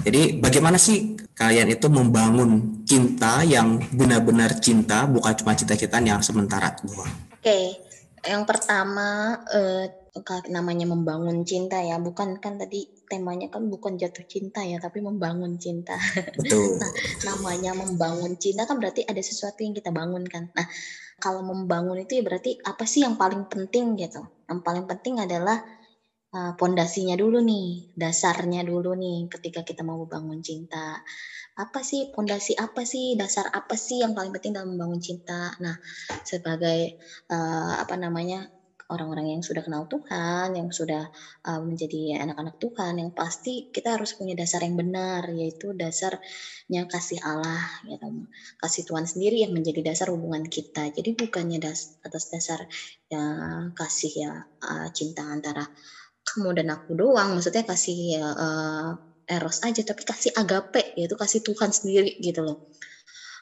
Jadi 0.00 0.40
bagaimana 0.40 0.80
sih 0.80 1.12
kalian 1.36 1.68
itu 1.68 1.86
membangun 1.92 2.82
cinta 2.88 3.44
yang 3.44 3.76
benar-benar 3.92 4.56
cinta 4.56 5.04
bukan 5.04 5.36
cuma 5.36 5.52
cita-cita 5.52 6.00
yang 6.00 6.24
sementara 6.24 6.72
doang? 6.80 7.12
Oke, 7.36 7.76
yang 8.24 8.48
pertama 8.48 9.36
eh, 9.52 10.02
namanya 10.52 10.84
membangun 10.84 11.44
cinta 11.44 11.80
ya, 11.80 11.96
bukan 11.96 12.36
kan 12.36 12.60
tadi 12.60 12.84
temanya 13.08 13.48
kan 13.48 13.68
bukan 13.68 13.96
jatuh 13.96 14.24
cinta 14.28 14.60
ya, 14.60 14.76
tapi 14.76 15.00
membangun 15.00 15.56
cinta. 15.56 15.96
Betul. 16.36 16.76
namanya 17.28 17.72
membangun 17.72 18.36
cinta 18.36 18.68
kan 18.68 18.76
berarti 18.76 19.08
ada 19.08 19.20
sesuatu 19.20 19.64
yang 19.64 19.72
kita 19.72 19.88
bangun 19.88 20.24
kan. 20.28 20.52
Nah, 20.52 20.68
kalau 21.16 21.40
membangun 21.40 22.04
itu 22.04 22.20
ya 22.20 22.22
berarti 22.24 22.60
apa 22.60 22.84
sih 22.84 23.04
yang 23.04 23.16
paling 23.16 23.48
penting 23.48 23.96
gitu? 23.96 24.20
Yang 24.48 24.60
paling 24.60 24.84
penting 24.84 25.20
adalah 25.20 25.64
uh, 26.32 26.52
pondasinya 26.56 27.14
dulu 27.14 27.38
nih, 27.44 27.92
dasarnya 27.92 28.64
dulu 28.64 28.96
nih 28.96 29.28
ketika 29.28 29.60
kita 29.62 29.84
mau 29.84 30.00
membangun 30.00 30.40
cinta. 30.40 31.00
Apa 31.52 31.84
sih 31.84 32.08
pondasi 32.08 32.56
apa 32.56 32.82
sih, 32.88 33.14
dasar 33.14 33.52
apa 33.52 33.76
sih 33.76 34.00
yang 34.00 34.16
paling 34.16 34.32
penting 34.32 34.56
dalam 34.56 34.74
membangun 34.74 35.00
cinta? 35.00 35.52
Nah, 35.60 35.76
sebagai 36.24 36.96
uh, 37.28 37.74
apa 37.80 37.94
namanya? 38.00 38.48
orang-orang 38.92 39.32
yang 39.32 39.42
sudah 39.42 39.64
kenal 39.64 39.88
Tuhan, 39.88 40.52
yang 40.52 40.68
sudah 40.68 41.08
uh, 41.48 41.60
menjadi 41.64 42.20
anak-anak 42.20 42.60
Tuhan, 42.60 43.00
yang 43.00 43.10
pasti 43.16 43.72
kita 43.72 43.96
harus 43.96 44.12
punya 44.12 44.36
dasar 44.36 44.60
yang 44.60 44.76
benar, 44.76 45.24
yaitu 45.32 45.72
dasarnya 45.72 46.84
kasih 46.84 47.16
Allah, 47.24 47.64
gitu. 47.88 48.28
kasih 48.60 48.82
Tuhan 48.84 49.08
sendiri 49.08 49.40
yang 49.40 49.56
menjadi 49.56 49.80
dasar 49.80 50.12
hubungan 50.12 50.44
kita. 50.44 50.92
Jadi 50.92 51.16
bukannya 51.16 51.56
das 51.56 51.96
atas 52.04 52.28
dasar 52.28 52.68
ya 53.08 53.24
kasih 53.72 54.12
ya 54.12 54.32
uh, 54.60 54.88
cinta 54.92 55.24
antara 55.24 55.64
kamu 56.28 56.48
dan 56.58 56.68
aku 56.74 56.90
doang, 57.00 57.28
maksudnya 57.36 57.64
kasih 57.66 57.98
uh, 58.22 58.88
eros 59.28 59.58
aja, 59.66 59.82
tapi 59.86 60.02
kasih 60.10 60.30
agape, 60.40 60.82
yaitu 60.98 61.14
kasih 61.22 61.40
Tuhan 61.46 61.70
sendiri 61.74 62.10
gitu 62.22 62.40
loh. 62.46 62.56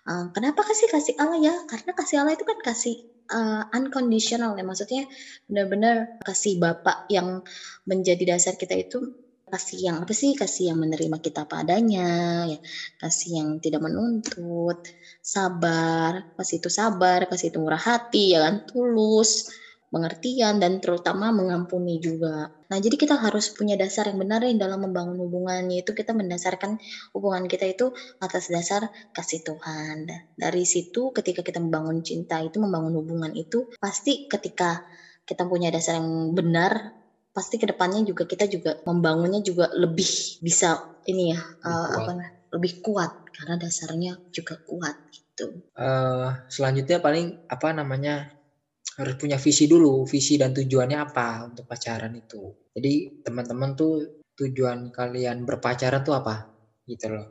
uh, 0.09 0.27
kenapa 0.35 0.61
kasih 0.69 0.89
kasih 0.95 1.15
Allah 1.23 1.39
ya? 1.41 1.55
Karena 1.71 1.91
kasih 1.99 2.17
Allah 2.23 2.35
itu 2.39 2.45
kan 2.51 2.59
kasih 2.69 2.95
uh, 3.33 3.63
unconditional 3.77 4.53
ya 4.59 4.65
maksudnya 4.67 5.03
benar-benar 5.49 5.97
kasih 6.27 6.53
bapak 6.63 7.07
yang 7.13 7.41
menjadi 7.91 8.37
dasar 8.37 8.55
kita 8.61 8.75
itu 8.79 8.99
kasih 9.51 9.79
yang 9.91 9.97
apa 10.03 10.13
sih? 10.15 10.31
Kasih 10.39 10.71
yang 10.75 10.79
menerima 10.83 11.19
kita 11.27 11.43
padanya 11.51 12.47
ya 12.51 12.59
kasih 13.03 13.31
yang 13.39 13.49
tidak 13.65 13.81
menuntut 13.87 14.79
sabar 15.21 16.13
kasih 16.39 16.57
itu 16.63 16.71
sabar 16.73 17.19
kasih 17.31 17.47
itu 17.53 17.59
murah 17.63 17.81
hati 17.81 18.35
ya 18.35 18.39
kan 18.47 18.57
tulus 18.69 19.31
pengertian 19.91 20.63
dan 20.63 20.79
terutama 20.79 21.35
mengampuni 21.35 21.99
juga. 21.99 22.55
Nah, 22.71 22.79
jadi 22.79 22.95
kita 22.95 23.19
harus 23.19 23.51
punya 23.51 23.75
dasar 23.75 24.07
yang 24.07 24.23
benar 24.23 24.47
yang 24.47 24.63
dalam 24.63 24.87
membangun 24.87 25.19
hubungan 25.19 25.67
yaitu 25.67 25.93
kita 25.93 26.15
mendasarkan 26.15 26.79
hubungan 27.11 27.51
kita 27.51 27.67
itu 27.67 27.91
atas 28.23 28.49
dasar 28.49 28.89
kasih 29.11 29.43
Tuhan. 29.43 30.07
Dari 30.39 30.63
situ 30.63 31.11
ketika 31.11 31.43
kita 31.43 31.59
membangun 31.59 32.07
cinta 32.07 32.39
itu 32.39 32.63
membangun 32.63 33.03
hubungan 33.03 33.35
itu 33.35 33.67
pasti 33.83 34.31
ketika 34.31 34.87
kita 35.27 35.45
punya 35.47 35.75
dasar 35.75 35.99
yang 35.99 36.33
benar 36.33 36.97
pasti 37.31 37.63
ke 37.63 37.67
depannya 37.67 38.03
juga 38.03 38.27
kita 38.27 38.51
juga 38.51 38.83
membangunnya 38.83 39.39
juga 39.43 39.71
lebih 39.71 40.43
bisa 40.43 40.99
ini 41.07 41.31
ya 41.31 41.39
uh, 41.63 41.89
apa 42.03 42.13
lebih 42.51 42.83
kuat 42.83 43.31
karena 43.31 43.55
dasarnya 43.55 44.19
juga 44.35 44.59
kuat 44.67 44.99
gitu. 45.15 45.63
Uh, 45.79 46.35
selanjutnya 46.51 46.99
paling 46.99 47.47
apa 47.47 47.71
namanya 47.71 48.40
harus 49.01 49.17
punya 49.17 49.41
visi 49.41 49.65
dulu, 49.65 50.05
visi 50.05 50.37
dan 50.37 50.53
tujuannya 50.53 50.99
apa 51.01 51.49
untuk 51.49 51.65
pacaran 51.65 52.13
itu. 52.13 52.53
Jadi 52.77 53.25
teman-teman 53.25 53.73
tuh 53.73 54.23
tujuan 54.37 54.93
kalian 54.93 55.49
berpacaran 55.49 56.05
tuh 56.05 56.21
apa? 56.21 56.47
Gitu 56.85 57.09
loh. 57.09 57.27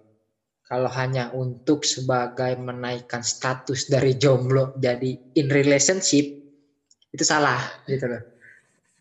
Kalau 0.66 0.90
hanya 0.94 1.34
untuk 1.34 1.82
sebagai 1.82 2.54
menaikkan 2.58 3.26
status 3.26 3.90
dari 3.90 4.18
jomblo 4.18 4.78
jadi 4.78 5.18
in 5.38 5.50
relationship 5.50 6.26
itu 7.10 7.24
salah 7.26 7.58
gitu 7.90 8.06
loh. 8.06 8.22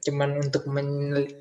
Cuman 0.00 0.40
untuk 0.40 0.64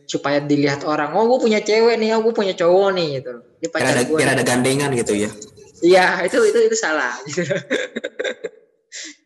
supaya 0.09 0.43
dilihat 0.43 0.83
orang, 0.83 1.15
oh 1.15 1.31
gue 1.31 1.39
punya 1.47 1.63
cewek 1.63 1.95
nih, 1.95 2.11
oh 2.15 2.23
gue 2.23 2.35
punya 2.35 2.51
cowok 2.51 2.89
nih 2.95 3.07
gitu. 3.21 3.33
Dia 3.63 3.69
pacar 3.71 3.95
ada, 3.95 4.03
gue. 4.03 4.17
ada 4.19 4.43
gandengan 4.43 4.91
gitu 4.95 5.13
ya. 5.15 5.31
Iya, 5.79 6.27
itu 6.27 6.41
itu 6.43 6.59
itu 6.67 6.75
salah 6.75 7.15
gitu 7.23 7.47
loh. 7.47 7.61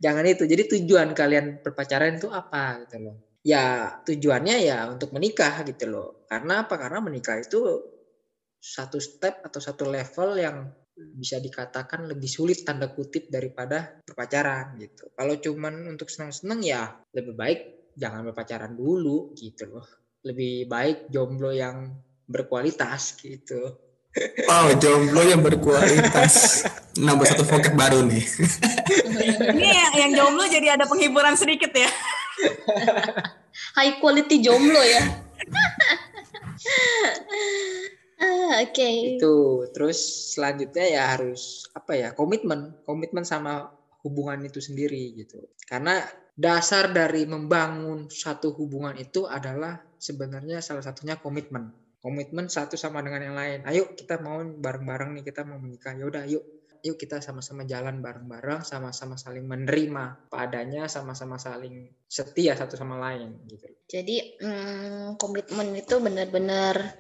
jangan 0.01 0.25
itu. 0.25 0.44
Jadi 0.46 0.63
tujuan 0.77 1.13
kalian 1.15 1.62
berpacaran 1.62 2.18
itu 2.18 2.27
apa 2.32 2.86
gitu 2.86 2.98
loh. 3.01 3.15
Ya 3.41 3.98
tujuannya 4.06 4.56
ya 4.62 4.86
untuk 4.89 5.13
menikah 5.13 5.65
gitu 5.65 5.89
loh. 5.89 6.25
Karena 6.30 6.65
apa? 6.65 6.77
Karena 6.77 7.01
menikah 7.01 7.41
itu 7.41 7.62
satu 8.62 9.01
step 9.01 9.41
atau 9.41 9.58
satu 9.58 9.89
level 9.89 10.38
yang 10.38 10.70
bisa 11.18 11.41
dikatakan 11.41 12.06
lebih 12.06 12.30
sulit 12.30 12.62
tanda 12.62 12.94
kutip 12.94 13.25
daripada 13.32 13.98
berpacaran 14.06 14.77
gitu. 14.77 15.10
Kalau 15.18 15.34
cuman 15.41 15.89
untuk 15.89 16.13
senang-senang 16.13 16.62
ya 16.62 16.94
lebih 17.18 17.34
baik 17.34 17.60
jangan 17.98 18.30
berpacaran 18.30 18.77
dulu 18.77 19.34
gitu 19.34 19.65
loh. 19.65 19.88
Lebih 20.22 20.70
baik 20.70 21.10
jomblo 21.10 21.50
yang 21.50 21.89
berkualitas 22.30 23.18
gitu 23.18 23.90
Wow, 24.20 24.75
jomblo 24.75 25.24
yang 25.24 25.39
berkualitas. 25.39 26.68
Nambah 27.00 27.24
satu 27.32 27.48
vocab 27.48 27.80
baru 27.80 28.03
nih. 28.03 28.24
Ini 29.56 29.70
yang, 29.72 29.94
yang 29.96 30.12
jomblo 30.20 30.44
jadi 30.51 30.75
ada 30.75 30.84
penghiburan 30.84 31.39
sedikit 31.39 31.72
ya. 31.72 31.88
High 33.80 34.03
quality 34.03 34.44
jomblo 34.44 34.84
ya. 34.84 35.03
ah, 38.20 38.68
Oke. 38.68 38.75
Okay. 38.75 38.96
Itu 39.15 39.63
terus 39.72 40.00
selanjutnya 40.36 40.91
ya 40.91 41.03
harus 41.15 41.72
apa 41.72 41.96
ya 41.96 42.12
komitmen, 42.12 42.75
komitmen 42.84 43.24
sama 43.24 43.72
hubungan 44.03 44.44
itu 44.44 44.60
sendiri 44.60 45.15
gitu. 45.24 45.39
Karena 45.63 46.03
dasar 46.36 46.91
dari 46.91 47.24
membangun 47.24 48.12
satu 48.12 48.51
hubungan 48.60 49.00
itu 49.00 49.24
adalah 49.24 49.80
sebenarnya 49.96 50.60
salah 50.60 50.84
satunya 50.84 51.15
komitmen 51.15 51.81
komitmen 52.01 52.50
satu 52.50 52.75
sama 52.75 53.05
dengan 53.05 53.22
yang 53.31 53.38
lain. 53.38 53.60
Ayo 53.70 53.93
kita 53.93 54.17
mau 54.20 54.41
bareng-bareng 54.41 55.22
nih 55.22 55.24
kita 55.24 55.46
mau 55.46 55.62
menikah. 55.62 55.93
Ya 55.93 56.05
udah 56.10 56.25
yuk 56.25 56.43
yuk 56.81 56.98
kita 56.98 57.22
sama-sama 57.22 57.62
jalan 57.70 58.01
bareng-bareng, 58.01 58.65
sama-sama 58.65 59.13
saling 59.13 59.46
menerima 59.46 60.27
padanya, 60.34 60.89
sama-sama 60.89 61.38
saling 61.38 61.93
setia 62.10 62.58
satu 62.58 62.74
sama 62.74 62.98
lain 62.98 63.38
gitu. 63.46 63.70
Jadi 63.86 64.41
hmm, 64.41 65.22
komitmen 65.22 65.77
itu 65.77 66.01
benar-benar 66.01 66.98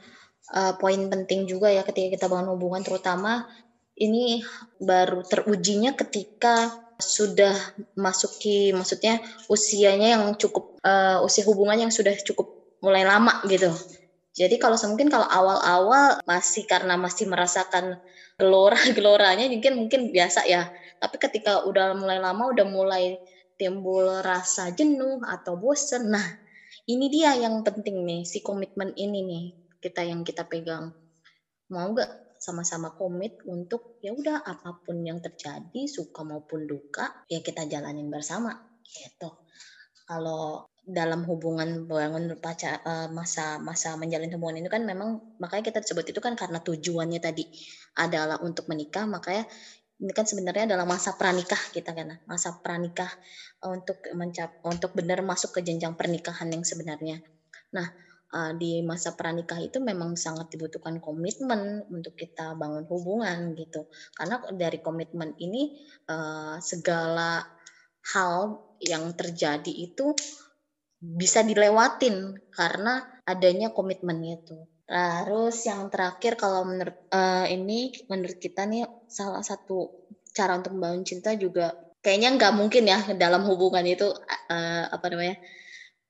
uh, 0.53 0.73
poin 0.77 1.09
penting 1.09 1.49
juga 1.49 1.73
ya 1.73 1.81
ketika 1.81 2.21
kita 2.21 2.25
bangun 2.29 2.53
hubungan 2.53 2.85
terutama 2.85 3.49
ini 3.97 4.45
baru 4.77 5.25
terujinya 5.25 5.97
ketika 5.97 6.69
sudah 7.01 7.57
masuki 7.97 8.69
maksudnya 8.77 9.17
usianya 9.49 10.17
yang 10.17 10.23
cukup 10.37 10.77
uh, 10.85 11.25
usia 11.25 11.41
hubungan 11.49 11.89
yang 11.89 11.91
sudah 11.93 12.13
cukup 12.21 12.77
mulai 12.81 13.01
lama 13.01 13.41
gitu 13.49 13.73
jadi 14.31 14.55
kalau 14.55 14.79
mungkin 14.87 15.11
kalau 15.11 15.27
awal-awal 15.27 16.23
masih 16.23 16.63
karena 16.63 16.95
masih 16.95 17.27
merasakan 17.27 17.99
gelora-geloranya 18.39 19.45
mungkin 19.53 19.73
mungkin 19.75 20.01
biasa 20.15 20.47
ya. 20.47 20.71
Tapi 21.03 21.15
ketika 21.19 21.67
udah 21.67 21.91
mulai 21.97 22.23
lama 22.23 22.47
udah 22.55 22.63
mulai 22.63 23.19
timbul 23.59 24.07
rasa 24.23 24.71
jenuh 24.71 25.19
atau 25.27 25.59
bosen. 25.59 26.09
Nah, 26.09 26.23
ini 26.87 27.11
dia 27.11 27.35
yang 27.35 27.59
penting 27.61 28.07
nih, 28.07 28.23
si 28.23 28.39
komitmen 28.39 28.95
ini 28.95 29.19
nih 29.27 29.45
kita 29.83 30.07
yang 30.07 30.23
kita 30.23 30.47
pegang. 30.47 30.95
Mau 31.67 31.91
nggak 31.91 32.39
sama-sama 32.41 32.95
komit 32.95 33.37
untuk 33.45 34.01
ya 34.01 34.15
udah 34.15 34.41
apa 34.41 34.81
pun 34.81 34.97
yang 35.05 35.21
terjadi 35.21 35.85
suka 35.85 36.25
maupun 36.25 36.65
duka 36.65 37.27
ya 37.29 37.43
kita 37.43 37.67
jalanin 37.69 38.09
bersama 38.09 38.55
gitu. 38.81 39.29
Kalau 40.09 40.70
dalam 40.81 41.21
hubungan 41.29 41.85
bangun 41.85 42.33
pacar 42.41 42.81
uh, 42.81 43.07
masa 43.13 43.61
masa 43.61 43.93
menjalin 44.01 44.33
hubungan 44.33 44.65
itu 44.65 44.69
kan 44.73 44.81
memang 44.81 45.21
makanya 45.37 45.69
kita 45.69 45.79
sebut 45.85 46.09
itu 46.09 46.17
kan 46.17 46.33
karena 46.33 46.57
tujuannya 46.57 47.21
tadi 47.21 47.45
adalah 48.01 48.41
untuk 48.41 48.65
menikah 48.65 49.05
makanya 49.05 49.45
ini 50.01 50.11
kan 50.17 50.25
sebenarnya 50.25 50.73
adalah 50.73 50.89
masa 50.89 51.13
pranikah 51.13 51.61
kita 51.69 51.93
kan 51.93 52.17
masa 52.25 52.57
pranikah 52.57 53.09
untuk 53.61 54.01
mencap 54.17 54.57
untuk 54.65 54.97
benar 54.97 55.21
masuk 55.21 55.53
ke 55.53 55.61
jenjang 55.61 55.93
pernikahan 55.93 56.49
yang 56.49 56.65
sebenarnya. 56.65 57.21
Nah 57.77 57.85
uh, 58.33 58.51
di 58.57 58.81
masa 58.81 59.13
pranikah 59.13 59.61
itu 59.61 59.77
memang 59.77 60.17
sangat 60.17 60.49
dibutuhkan 60.49 60.97
komitmen 60.97 61.85
untuk 61.93 62.17
kita 62.17 62.57
bangun 62.57 62.89
hubungan 62.89 63.53
gitu. 63.53 63.85
Karena 64.17 64.41
dari 64.57 64.81
komitmen 64.81 65.37
ini 65.37 65.69
uh, 66.09 66.57
segala 66.57 67.45
hal 68.17 68.57
yang 68.81 69.13
terjadi 69.13 69.69
itu 69.69 70.17
bisa 71.01 71.41
dilewatin 71.41 72.37
karena 72.53 73.01
adanya 73.25 73.73
komitmennya 73.73 74.45
tuh. 74.45 74.69
Terus 74.85 75.57
yang 75.65 75.89
terakhir 75.89 76.37
kalau 76.37 76.67
menurut 76.67 77.09
uh, 77.09 77.47
ini 77.49 77.95
menurut 78.11 78.37
kita 78.37 78.67
nih 78.67 78.85
salah 79.07 79.41
satu 79.41 80.07
cara 80.35 80.59
untuk 80.59 80.75
membangun 80.77 81.03
cinta 81.07 81.33
juga 81.35 81.73
kayaknya 82.03 82.35
nggak 82.35 82.53
mungkin 82.57 82.83
ya 82.89 82.99
dalam 83.15 83.45
hubungan 83.47 83.85
itu 83.87 84.09
uh, 84.11 84.83
apa 84.91 85.05
namanya 85.07 85.37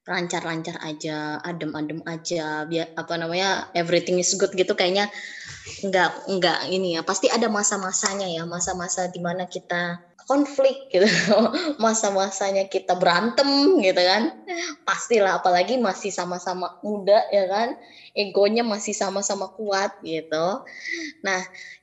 lancar-lancar 0.10 0.82
aja, 0.82 1.38
adem-adem 1.46 2.02
aja, 2.10 2.66
biar 2.66 2.90
apa 2.98 3.14
namanya 3.22 3.70
everything 3.78 4.18
is 4.18 4.34
good 4.34 4.50
gitu 4.58 4.74
kayaknya 4.74 5.14
nggak 5.86 6.26
nggak 6.26 6.60
ini 6.74 6.98
ya 6.98 7.06
pasti 7.06 7.30
ada 7.30 7.46
masa-masanya 7.46 8.26
ya 8.26 8.50
masa-masa 8.50 9.06
di 9.14 9.22
mana 9.22 9.46
kita 9.46 10.02
konflik 10.26 10.90
gitu 10.90 11.06
masa-masanya 11.84 12.66
kita 12.66 12.98
berantem 12.98 13.78
gitu 13.78 14.02
kan. 14.02 14.42
Pastilah 14.82 15.38
apalagi 15.38 15.78
masih 15.78 16.10
sama-sama 16.10 16.82
muda 16.82 17.22
ya 17.30 17.46
kan 17.46 17.78
egonya 18.18 18.66
masih 18.66 18.98
sama-sama 18.98 19.54
kuat 19.54 20.02
gitu. 20.02 20.66
Nah 21.22 21.42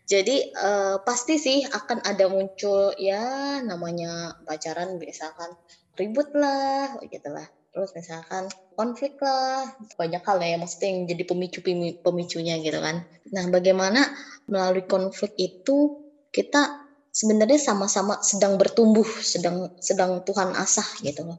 jadi 0.08 0.50
uh, 0.56 0.96
pasti 1.04 1.37
sih 1.38 1.62
akan 1.68 2.02
ada 2.02 2.26
muncul 2.32 2.96
ya 2.96 3.60
namanya 3.62 4.34
pacaran 4.42 4.96
misalkan 4.96 5.52
ribut 5.94 6.32
lah 6.32 6.96
gitu 7.10 7.28
lah 7.28 7.44
terus 7.78 7.94
misalkan 7.94 8.50
konflik 8.75 9.14
lah 9.23 9.70
banyak 9.94 10.18
hal 10.18 10.42
ya 10.42 10.58
maksudnya 10.58 10.90
yang 10.90 11.06
jadi 11.06 11.23
pemicu 11.30 11.62
pemicunya 12.02 12.58
gitu 12.58 12.82
kan. 12.82 13.06
Nah 13.30 13.47
bagaimana 13.54 14.02
melalui 14.50 14.82
konflik 14.82 15.38
itu 15.38 16.02
kita 16.35 16.90
sebenarnya 17.14 17.62
sama-sama 17.62 18.18
sedang 18.18 18.58
bertumbuh 18.58 19.06
sedang 19.23 19.70
sedang 19.78 20.26
Tuhan 20.26 20.58
asah 20.58 20.90
gitu 21.06 21.23
loh. 21.23 21.38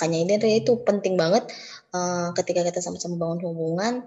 Makanya 0.00 0.40
ini 0.40 0.64
itu 0.64 0.80
penting 0.80 1.20
banget 1.20 1.44
uh, 1.92 2.32
ketika 2.32 2.64
kita 2.64 2.80
sama-sama 2.80 3.20
bangun 3.20 3.44
hubungan 3.52 4.00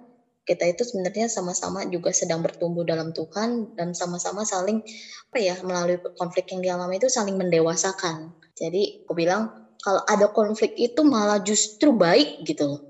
kita 0.49 0.65
itu 0.65 0.81
sebenarnya 0.81 1.29
sama-sama 1.29 1.85
juga 1.85 2.09
sedang 2.09 2.41
bertumbuh 2.41 2.81
dalam 2.81 3.13
Tuhan 3.13 3.77
dan 3.77 3.93
sama-sama 3.93 4.41
saling 4.41 4.81
apa 5.29 5.37
ya 5.37 5.53
melalui 5.61 6.01
konflik 6.17 6.49
yang 6.49 6.65
dialami 6.65 6.97
itu 6.97 7.05
saling 7.05 7.37
mendewasakan. 7.37 8.33
Jadi 8.57 9.05
aku 9.05 9.13
bilang 9.13 9.53
kalau 9.79 10.03
ada 10.03 10.27
konflik 10.31 10.75
itu 10.75 11.01
malah 11.07 11.39
justru 11.39 11.95
baik 11.95 12.43
gitu 12.43 12.67
loh. 12.67 12.81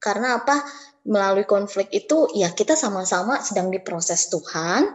Karena 0.00 0.40
apa? 0.40 0.64
Melalui 1.04 1.44
konflik 1.44 1.92
itu 1.92 2.28
ya 2.36 2.52
kita 2.52 2.76
sama-sama 2.76 3.40
sedang 3.40 3.68
diproses 3.68 4.28
Tuhan 4.32 4.88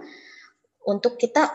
untuk 0.86 1.18
kita 1.18 1.50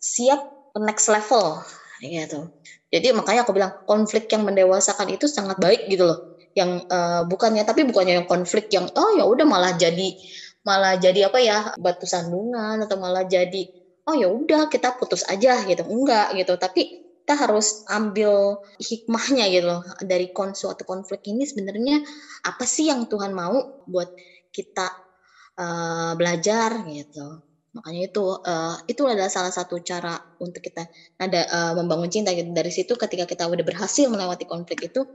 siap 0.00 0.72
next 0.76 1.08
level 1.08 1.60
gitu. 2.00 2.48
Jadi 2.90 3.12
makanya 3.12 3.44
aku 3.44 3.52
bilang 3.52 3.72
konflik 3.84 4.26
yang 4.32 4.44
mendewasakan 4.44 5.08
itu 5.12 5.28
sangat 5.28 5.60
baik 5.60 5.88
gitu 5.88 6.08
loh. 6.08 6.36
Yang 6.56 6.84
uh, 6.90 7.22
bukannya 7.28 7.62
tapi 7.62 7.84
bukannya 7.86 8.24
yang 8.24 8.28
konflik 8.28 8.72
yang 8.72 8.88
oh 8.96 9.16
ya 9.16 9.24
udah 9.24 9.46
malah 9.46 9.72
jadi 9.76 10.16
malah 10.64 11.00
jadi 11.00 11.32
apa 11.32 11.38
ya 11.40 11.72
batu 11.80 12.04
sandungan 12.04 12.84
atau 12.84 13.00
malah 13.00 13.24
jadi 13.24 13.68
oh 14.04 14.16
ya 14.16 14.28
udah 14.28 14.68
kita 14.68 14.96
putus 14.96 15.24
aja 15.28 15.60
gitu. 15.64 15.84
Enggak 15.86 16.34
gitu. 16.36 16.56
Tapi 16.56 17.09
kita 17.30 17.46
harus 17.46 17.86
ambil 17.86 18.58
hikmahnya 18.82 19.46
gitu 19.54 19.70
loh 19.70 19.86
dari 20.02 20.34
kon 20.34 20.50
suatu 20.50 20.82
konflik 20.82 21.30
ini 21.30 21.46
sebenarnya 21.46 22.02
apa 22.42 22.66
sih 22.66 22.90
yang 22.90 23.06
Tuhan 23.06 23.30
mau 23.30 23.86
buat 23.86 24.10
kita 24.50 24.90
uh, 25.54 26.18
belajar 26.18 26.82
gitu 26.90 27.38
makanya 27.70 28.10
itu 28.10 28.26
uh, 28.34 28.82
itu 28.90 29.06
adalah 29.06 29.30
salah 29.30 29.54
satu 29.54 29.78
cara 29.78 30.18
untuk 30.42 30.58
kita 30.58 30.90
ada 31.22 31.46
uh, 31.46 31.72
membangun 31.78 32.10
cinta 32.10 32.34
gitu 32.34 32.50
dari 32.50 32.74
situ 32.74 32.98
ketika 32.98 33.30
kita 33.30 33.46
udah 33.46 33.62
berhasil 33.62 34.10
melewati 34.10 34.50
konflik 34.50 34.90
itu 34.90 35.06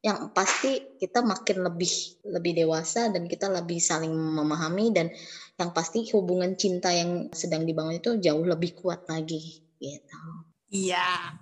yang 0.00 0.32
pasti 0.32 0.96
kita 0.96 1.20
makin 1.20 1.60
lebih 1.60 2.24
lebih 2.24 2.56
dewasa 2.56 3.12
dan 3.12 3.28
kita 3.28 3.52
lebih 3.52 3.84
saling 3.84 4.16
memahami 4.16 4.96
dan 4.96 5.12
yang 5.60 5.76
pasti 5.76 6.08
hubungan 6.16 6.56
cinta 6.56 6.88
yang 6.88 7.28
sedang 7.36 7.68
dibangun 7.68 8.00
itu 8.00 8.16
jauh 8.16 8.48
lebih 8.48 8.80
kuat 8.80 9.04
lagi 9.12 9.60
gitu. 9.76 10.48
Iya, 10.70 11.34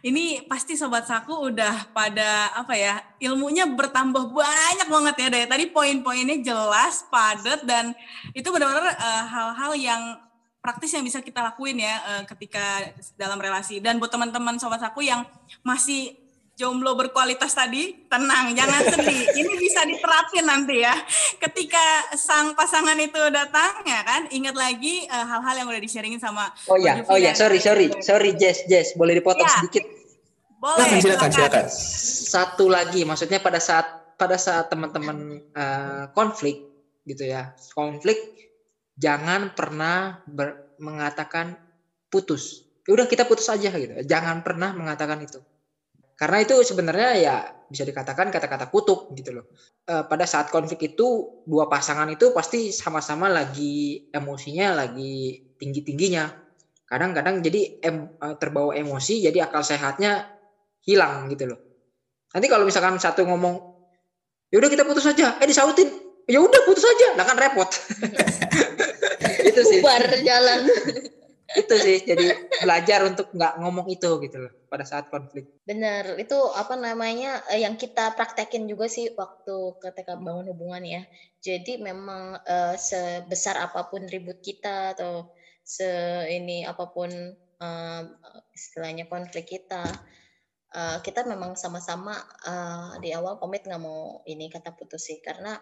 ini 0.00 0.40
pasti 0.48 0.72
sobat 0.72 1.04
saku 1.04 1.52
udah 1.52 1.92
pada 1.92 2.48
apa 2.56 2.72
ya 2.72 2.96
ilmunya 3.20 3.68
bertambah 3.68 4.32
banyak 4.32 4.88
banget 4.88 5.14
ya 5.20 5.28
dari 5.28 5.44
tadi. 5.44 5.64
Poin-poinnya 5.68 6.40
jelas, 6.40 7.04
padat 7.12 7.60
dan 7.68 7.92
itu 8.32 8.48
benar-benar 8.48 8.96
uh, 8.96 9.24
hal-hal 9.28 9.72
yang 9.76 10.02
praktis 10.64 10.96
yang 10.96 11.04
bisa 11.04 11.20
kita 11.20 11.44
lakuin 11.44 11.76
ya 11.76 11.92
uh, 12.08 12.22
ketika 12.24 12.88
dalam 13.20 13.36
relasi. 13.36 13.84
Dan 13.84 14.00
buat 14.00 14.08
teman-teman 14.08 14.56
sobat 14.56 14.80
saku 14.80 15.04
yang 15.04 15.28
masih 15.60 16.16
jomblo 16.60 16.92
berkualitas 16.92 17.56
tadi, 17.56 18.04
tenang, 18.04 18.52
jangan 18.52 18.92
sedih. 18.92 19.24
Ini 19.40 19.52
bisa 19.56 19.80
diterapin 19.88 20.44
nanti 20.44 20.84
ya. 20.84 20.92
Ketika 21.40 22.12
sang 22.20 22.52
pasangan 22.52 23.00
itu 23.00 23.16
datang 23.32 23.80
ya 23.88 24.04
kan, 24.04 24.28
ingat 24.28 24.52
lagi 24.52 25.08
eh, 25.08 25.24
hal-hal 25.24 25.54
uh, 25.56 25.58
yang 25.64 25.68
udah 25.72 25.80
di-sharingin 25.80 26.20
sama 26.20 26.52
Oh 26.68 26.76
iya, 26.76 27.00
oh 27.08 27.16
iya, 27.16 27.32
sorry, 27.32 27.56
sorry, 27.56 27.88
sorry 28.04 28.36
Jess, 28.36 28.68
Jess, 28.68 28.92
boleh 28.92 29.16
dipotong 29.16 29.48
ya. 29.48 29.56
sedikit? 29.64 29.88
Boleh. 30.60 31.00
Silakan, 31.00 31.30
silakan. 31.32 31.64
Satu 32.28 32.68
lagi, 32.68 33.08
maksudnya 33.08 33.40
pada 33.40 33.56
saat 33.56 34.12
pada 34.20 34.36
saat 34.36 34.68
teman-teman 34.68 35.40
uh, 35.56 36.12
konflik 36.12 36.60
gitu 37.08 37.24
ya, 37.24 37.56
konflik 37.72 38.20
jangan 39.00 39.56
pernah 39.56 40.20
ber, 40.28 40.76
mengatakan 40.76 41.56
putus. 42.12 42.68
Ya 42.84 42.92
udah 42.92 43.08
kita 43.08 43.24
putus 43.24 43.48
aja 43.48 43.72
gitu. 43.72 44.04
Jangan 44.04 44.44
pernah 44.44 44.76
mengatakan 44.76 45.24
itu 45.24 45.40
karena 46.20 46.44
itu 46.44 46.60
sebenarnya 46.60 47.10
ya 47.16 47.36
bisa 47.64 47.88
dikatakan 47.88 48.28
kata-kata 48.28 48.68
kutuk 48.68 49.08
gitu 49.16 49.40
loh. 49.40 49.48
E, 49.88 50.04
pada 50.04 50.28
saat 50.28 50.52
konflik 50.52 50.92
itu 50.92 51.40
dua 51.48 51.64
pasangan 51.64 52.04
itu 52.12 52.36
pasti 52.36 52.68
sama-sama 52.76 53.32
lagi 53.32 54.04
emosinya 54.12 54.84
lagi 54.84 55.40
tinggi-tingginya. 55.56 56.28
Kadang-kadang 56.84 57.40
jadi 57.40 57.80
em, 57.80 58.12
e, 58.20 58.26
terbawa 58.36 58.76
emosi 58.76 59.24
jadi 59.32 59.48
akal 59.48 59.64
sehatnya 59.64 60.28
hilang 60.84 61.32
gitu 61.32 61.56
loh. 61.56 61.60
Nanti 62.36 62.52
kalau 62.52 62.68
misalkan 62.68 63.00
satu 63.00 63.24
ngomong 63.24 63.56
ya 64.52 64.60
udah 64.60 64.68
kita 64.68 64.84
putus 64.84 65.08
aja, 65.08 65.40
eh 65.40 65.48
disautin, 65.48 65.88
ya 66.28 66.36
udah 66.36 66.60
putus 66.68 66.84
aja, 66.84 67.16
nah 67.16 67.24
kan 67.24 67.40
repot. 67.40 67.70
itu 69.48 69.60
sih. 69.64 69.80
Bubar 69.80 70.04
jalan 70.20 70.68
itu 71.50 71.74
sih 71.74 71.98
jadi 72.06 72.46
belajar 72.62 73.02
untuk 73.10 73.34
nggak 73.34 73.58
ngomong 73.58 73.90
itu 73.90 74.22
gitu 74.22 74.36
loh 74.38 74.52
pada 74.70 74.86
saat 74.86 75.10
konflik. 75.10 75.50
Benar, 75.66 76.14
itu 76.22 76.38
apa 76.54 76.78
namanya 76.78 77.42
eh, 77.50 77.66
yang 77.66 77.74
kita 77.74 78.14
praktekin 78.14 78.70
juga 78.70 78.86
sih 78.86 79.10
waktu 79.18 79.74
ketika 79.82 80.14
bangun 80.14 80.54
hubungan 80.54 80.86
ya. 80.86 81.02
Jadi 81.42 81.82
memang 81.82 82.38
uh, 82.38 82.76
sebesar 82.78 83.58
apa 83.58 83.90
pun 83.90 84.06
ribut 84.06 84.38
kita 84.38 84.94
atau 84.94 85.34
se 85.64 85.88
ini 86.30 86.62
apa 86.62 86.86
pun 86.94 87.10
uh, 87.58 88.02
istilahnya 88.54 89.10
konflik 89.10 89.50
kita, 89.50 89.82
uh, 90.76 90.98
kita 91.02 91.26
memang 91.26 91.58
sama-sama 91.58 92.14
uh, 92.46 92.94
di 93.02 93.10
awal 93.10 93.42
komit 93.42 93.66
nggak 93.66 93.82
mau 93.82 94.22
ini 94.28 94.46
kata 94.46 94.76
putus 94.76 95.10
sih 95.10 95.18
karena 95.18 95.58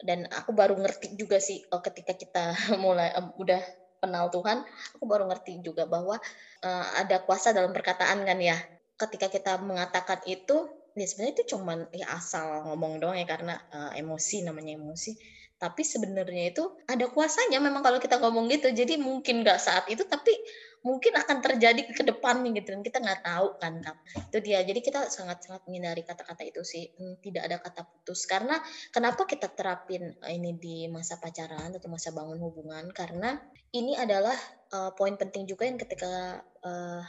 dan 0.00 0.24
aku 0.32 0.56
baru 0.56 0.72
ngerti 0.72 1.20
juga 1.20 1.36
sih 1.36 1.68
ketika 1.68 2.16
kita 2.16 2.44
mulai 2.84 3.12
uh, 3.12 3.34
udah 3.36 3.60
kenal 4.00 4.32
Tuhan, 4.32 4.64
aku 4.96 5.04
baru 5.04 5.28
ngerti 5.28 5.60
juga 5.60 5.84
bahwa 5.84 6.16
uh, 6.64 6.86
ada 6.96 7.20
kuasa 7.22 7.52
dalam 7.52 7.70
perkataan 7.70 8.24
kan 8.24 8.40
ya. 8.40 8.56
Ketika 8.96 9.28
kita 9.28 9.60
mengatakan 9.60 10.24
itu, 10.24 10.68
ya 10.96 11.06
sebenarnya 11.06 11.34
itu 11.36 11.44
cuman 11.56 11.78
ya 11.92 12.10
asal 12.16 12.66
ngomong 12.72 12.98
doang 12.98 13.16
ya 13.20 13.28
karena 13.28 13.60
uh, 13.70 13.92
emosi 13.94 14.42
namanya 14.42 14.74
emosi. 14.80 15.14
Tapi 15.60 15.84
sebenarnya 15.84 16.56
itu 16.56 16.64
ada 16.88 17.04
kuasanya 17.12 17.60
memang 17.60 17.84
kalau 17.84 18.00
kita 18.00 18.16
ngomong 18.16 18.48
gitu. 18.48 18.72
Jadi 18.72 18.96
mungkin 18.96 19.44
nggak 19.44 19.60
saat 19.60 19.84
itu, 19.92 20.08
tapi 20.08 20.32
mungkin 20.80 21.12
akan 21.12 21.44
terjadi 21.44 21.92
ke 21.92 22.00
depannya 22.00 22.56
gitu 22.56 22.72
dan 22.72 22.80
kita 22.80 22.98
nggak 23.04 23.20
tahu 23.20 23.46
kan 23.60 23.84
itu 24.16 24.38
dia. 24.40 24.64
Jadi 24.64 24.80
kita 24.80 25.12
sangat 25.12 25.44
sangat 25.44 25.68
menghindari 25.68 26.00
kata-kata 26.04 26.42
itu 26.48 26.64
sih. 26.64 26.88
Hmm, 26.96 27.20
tidak 27.20 27.42
ada 27.48 27.56
kata 27.60 27.82
putus. 27.84 28.24
Karena 28.24 28.56
kenapa 28.88 29.28
kita 29.28 29.52
terapin 29.52 30.16
ini 30.24 30.56
di 30.56 30.88
masa 30.88 31.20
pacaran 31.20 31.76
atau 31.76 31.88
masa 31.92 32.16
bangun 32.16 32.40
hubungan? 32.40 32.88
Karena 32.96 33.36
ini 33.76 33.92
adalah 33.94 34.34
uh, 34.72 34.90
poin 34.96 35.14
penting 35.20 35.44
juga 35.44 35.68
yang 35.68 35.76
ketika 35.76 36.40
uh, 36.64 37.02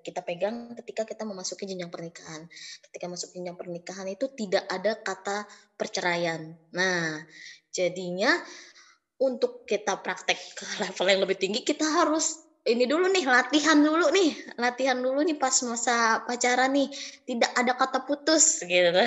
kita 0.00 0.24
pegang 0.24 0.72
ketika 0.80 1.04
kita 1.04 1.28
memasuki 1.28 1.68
jenjang 1.68 1.92
pernikahan. 1.92 2.48
Ketika 2.88 3.06
masuk 3.12 3.36
jenjang 3.36 3.60
pernikahan 3.60 4.08
itu 4.08 4.32
tidak 4.32 4.64
ada 4.72 4.96
kata 4.96 5.44
perceraian. 5.76 6.56
Nah 6.72 7.20
jadinya 7.68 8.40
untuk 9.20 9.68
kita 9.68 10.00
praktek 10.00 10.38
ke 10.56 10.64
level 10.82 11.06
yang 11.06 11.20
lebih 11.22 11.38
tinggi 11.38 11.62
kita 11.62 11.86
harus 11.86 12.51
ini 12.62 12.86
dulu 12.86 13.10
nih 13.10 13.26
latihan 13.26 13.74
dulu 13.82 14.06
nih. 14.14 14.54
Latihan 14.54 14.94
dulu 14.94 15.18
nih 15.26 15.34
pas 15.34 15.54
masa 15.66 16.22
pacaran 16.22 16.70
nih. 16.70 16.86
Tidak 17.26 17.50
ada 17.58 17.74
kata 17.74 18.06
putus 18.06 18.62
gitu. 18.62 18.94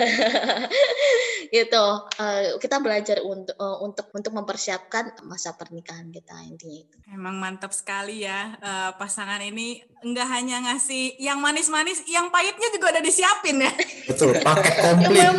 Gitu. 1.46 1.86
Uh, 2.20 2.58
kita 2.58 2.82
belajar 2.82 3.22
untuk 3.22 3.54
uh, 3.56 3.80
untuk 3.86 4.10
untuk 4.12 4.34
mempersiapkan 4.34 5.14
masa 5.30 5.54
pernikahan 5.54 6.10
kita 6.10 6.36
intinya 6.42 6.84
itu. 6.84 6.98
Emang 7.08 7.38
mantap 7.38 7.72
sekali 7.72 8.26
ya 8.26 8.58
uh, 8.60 8.92
pasangan 8.98 9.40
ini 9.40 9.80
enggak 10.02 10.26
hanya 10.26 10.66
ngasih 10.66 11.16
yang 11.22 11.38
manis-manis 11.40 12.02
yang 12.10 12.34
pahitnya 12.34 12.68
juga 12.74 12.98
udah 12.98 13.04
disiapin 13.06 13.62
ya. 13.62 13.72
Betul 14.10 14.42
paket 14.42 14.74
komplit 14.84 15.32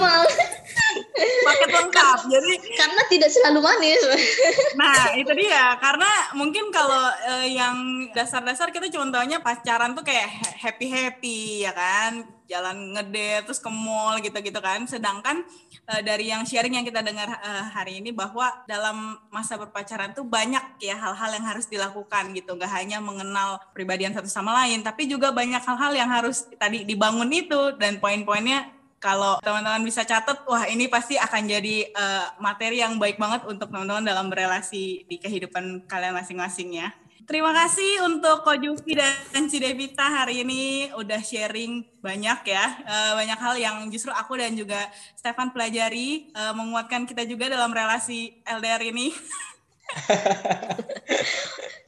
paket 1.47 1.71
lengkap. 1.73 2.19
Jadi 2.29 2.53
karena 2.77 3.03
tidak 3.09 3.31
selalu 3.33 3.61
manis. 3.65 4.03
Nah 4.77 5.17
itu 5.17 5.33
dia. 5.37 5.75
Karena 5.81 6.11
mungkin 6.37 6.69
kalau 6.71 7.11
uh, 7.11 7.47
yang 7.49 8.09
dasar-dasar 8.13 8.71
kita 8.71 8.93
cuma 8.93 9.09
tahunya 9.11 9.41
pacaran 9.41 9.97
tuh 9.97 10.05
kayak 10.05 10.29
happy 10.61 10.87
happy 10.87 11.41
ya 11.67 11.73
kan? 11.73 12.27
Jalan 12.47 12.95
ngede 12.95 13.43
terus 13.43 13.59
ke 13.59 13.67
mall 13.67 14.23
gitu-gitu 14.23 14.61
kan. 14.63 14.87
Sedangkan 14.87 15.43
uh, 15.91 16.03
dari 16.07 16.31
yang 16.31 16.47
sharing 16.47 16.79
yang 16.79 16.87
kita 16.87 17.03
dengar 17.03 17.27
uh, 17.43 17.65
hari 17.75 17.99
ini 17.99 18.15
bahwa 18.15 18.47
dalam 18.71 19.19
masa 19.35 19.59
berpacaran 19.59 20.15
tuh 20.15 20.23
banyak 20.23 20.79
ya 20.79 20.95
hal-hal 20.95 21.35
yang 21.35 21.43
harus 21.43 21.67
dilakukan 21.67 22.31
gitu. 22.39 22.55
Nggak 22.55 22.71
hanya 22.71 23.03
mengenal 23.03 23.59
pribadian 23.75 24.15
satu 24.15 24.31
sama 24.31 24.55
lain 24.63 24.87
tapi 24.87 25.11
juga 25.11 25.35
banyak 25.35 25.59
hal-hal 25.59 25.93
yang 25.97 26.11
harus 26.13 26.47
tadi 26.55 26.87
dibangun 26.87 27.33
itu. 27.35 27.75
Dan 27.77 27.99
poin-poinnya 27.99 28.76
kalau 28.97 29.37
teman-teman 29.45 29.85
bisa 29.85 30.09
catat, 30.09 30.41
wah 30.49 30.65
ini 30.67 30.89
pasti 30.89 31.21
akan 31.21 31.43
jadi 31.45 31.93
uh, 31.93 32.27
materi 32.41 32.81
yang 32.81 32.97
baik 32.97 33.21
banget 33.21 33.45
untuk 33.45 33.69
teman-teman 33.69 34.05
dalam 34.05 34.33
berelasi 34.33 35.05
di 35.05 35.17
kehidupan 35.21 35.85
kalian 35.85 36.17
masing-masing 36.17 36.81
ya. 36.81 36.89
Terima 37.27 37.51
kasih 37.51 38.07
untuk 38.07 38.47
Ko 38.47 38.55
Juvi 38.55 38.95
dan 38.95 39.51
Si 39.51 39.59
Devita 39.59 40.07
hari 40.07 40.47
ini 40.47 40.95
udah 40.95 41.19
sharing 41.19 41.83
banyak 41.99 42.39
ya, 42.47 42.79
uh, 42.87 43.19
banyak 43.19 43.35
hal 43.35 43.55
yang 43.59 43.77
justru 43.91 44.15
aku 44.15 44.39
dan 44.39 44.55
juga 44.55 44.79
Stefan 45.19 45.51
pelajari, 45.51 46.31
uh, 46.39 46.55
menguatkan 46.55 47.03
kita 47.03 47.27
juga 47.27 47.51
dalam 47.51 47.75
relasi 47.75 48.31
LDR 48.47 48.95
ini. 48.95 49.11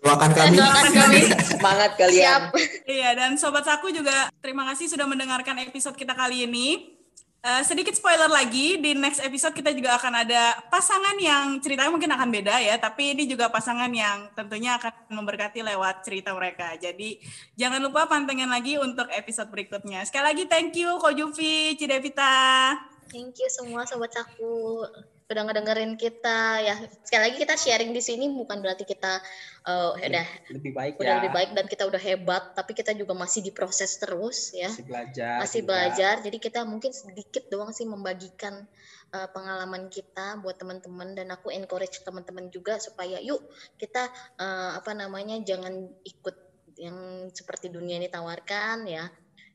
Doakan 0.03 0.35
kami. 0.35 0.59
Doakan 0.59 0.91
kami. 0.91 1.23
Semangat 1.47 1.95
kalian. 1.95 2.19
Siap. 2.19 2.43
Iya, 2.91 3.11
dan 3.15 3.39
Sobat 3.39 3.63
Saku 3.63 3.95
juga 3.95 4.35
terima 4.43 4.67
kasih 4.75 4.91
sudah 4.91 5.07
mendengarkan 5.07 5.55
episode 5.63 5.95
kita 5.95 6.19
kali 6.19 6.51
ini. 6.51 6.98
Uh, 7.39 7.63
sedikit 7.63 7.95
spoiler 7.95 8.27
lagi 8.27 8.83
di 8.83 8.99
next 8.99 9.23
episode 9.23 9.55
kita 9.55 9.71
juga 9.71 9.95
akan 9.95 10.27
ada 10.27 10.59
pasangan 10.75 11.15
yang 11.23 11.63
ceritanya 11.63 11.87
mungkin 11.87 12.11
akan 12.11 12.35
beda 12.35 12.59
ya, 12.59 12.75
tapi 12.83 13.15
ini 13.15 13.31
juga 13.31 13.47
pasangan 13.47 13.87
yang 13.95 14.27
tentunya 14.35 14.75
akan 14.75 14.91
memberkati 15.15 15.63
lewat 15.63 16.03
cerita 16.03 16.35
mereka. 16.35 16.75
Jadi 16.75 17.23
jangan 17.55 17.79
lupa 17.79 18.11
pantengin 18.11 18.51
lagi 18.51 18.75
untuk 18.75 19.07
episode 19.15 19.55
berikutnya. 19.55 20.03
Sekali 20.03 20.35
lagi 20.35 20.45
thank 20.51 20.75
you 20.75 20.99
Ko 20.99 21.15
Juvi, 21.15 21.79
Cidevita. 21.79 22.75
Thank 23.07 23.39
you 23.39 23.47
semua 23.47 23.87
sobat 23.87 24.19
aku. 24.19 24.83
Udah 25.29 25.45
ngedengerin 25.45 25.93
kita 26.01 26.65
ya. 26.65 26.75
Sekali 27.05 27.23
lagi 27.29 27.37
kita 27.37 27.55
sharing 27.61 27.93
di 27.93 28.01
sini 28.01 28.33
bukan 28.33 28.65
berarti 28.65 28.89
kita 28.89 29.21
uh, 29.69 29.93
udah 30.01 30.27
lebih 30.57 30.73
baik 30.73 30.97
udah 30.97 31.05
ya. 31.05 31.17
lebih 31.21 31.33
baik 31.37 31.51
dan 31.53 31.67
kita 31.69 31.85
udah 31.85 32.01
hebat, 32.01 32.57
tapi 32.57 32.73
kita 32.73 32.97
juga 32.97 33.13
masih 33.13 33.45
diproses 33.45 34.01
terus 34.01 34.57
ya. 34.57 34.73
Masih 34.73 34.89
belajar. 34.89 35.37
Masih 35.45 35.61
juga. 35.61 35.69
belajar. 35.69 36.15
Jadi 36.25 36.39
kita 36.41 36.61
mungkin 36.65 36.97
sedikit 36.97 37.45
doang 37.53 37.77
sih 37.77 37.85
membagikan 37.85 38.65
uh, 39.13 39.29
pengalaman 39.29 39.93
kita 39.93 40.41
buat 40.41 40.57
teman-teman 40.57 41.13
dan 41.13 41.29
aku 41.29 41.53
encourage 41.53 42.01
teman-teman 42.09 42.49
juga 42.49 42.81
supaya 42.81 43.21
yuk 43.21 43.45
kita 43.77 44.09
uh, 44.41 44.81
apa 44.81 44.97
namanya 44.97 45.37
jangan 45.45 45.93
ikut 46.09 46.37
yang 46.81 47.29
seperti 47.37 47.69
dunia 47.69 48.01
ini 48.01 48.09
tawarkan 48.09 48.89
ya. 48.89 49.05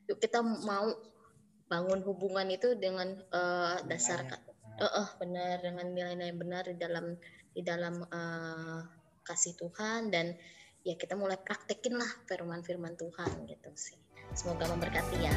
Yuk 0.06 0.22
kita 0.22 0.38
mau 0.46 0.94
bangun 1.66 2.06
hubungan 2.06 2.46
itu 2.54 2.78
dengan 2.78 3.18
uh, 3.34 3.82
dasar 3.90 4.22
uh, 4.80 4.94
uh, 5.04 5.10
benar 5.20 5.62
dengan 5.62 5.92
nilai-nilai 5.92 6.34
benar 6.34 6.64
di 6.66 6.78
dalam 6.78 7.06
di 7.54 7.62
dalam 7.62 8.02
uh, 8.02 8.80
kasih 9.22 9.54
Tuhan 9.58 10.10
dan 10.10 10.34
ya 10.84 10.98
kita 11.00 11.16
mulai 11.16 11.40
praktekin 11.40 11.96
lah 11.96 12.10
firman-firman 12.28 12.98
Tuhan 12.98 13.48
gitu 13.48 13.70
sih. 13.76 13.98
Semoga 14.34 14.66
memberkati 14.72 15.18
ya. 15.22 15.34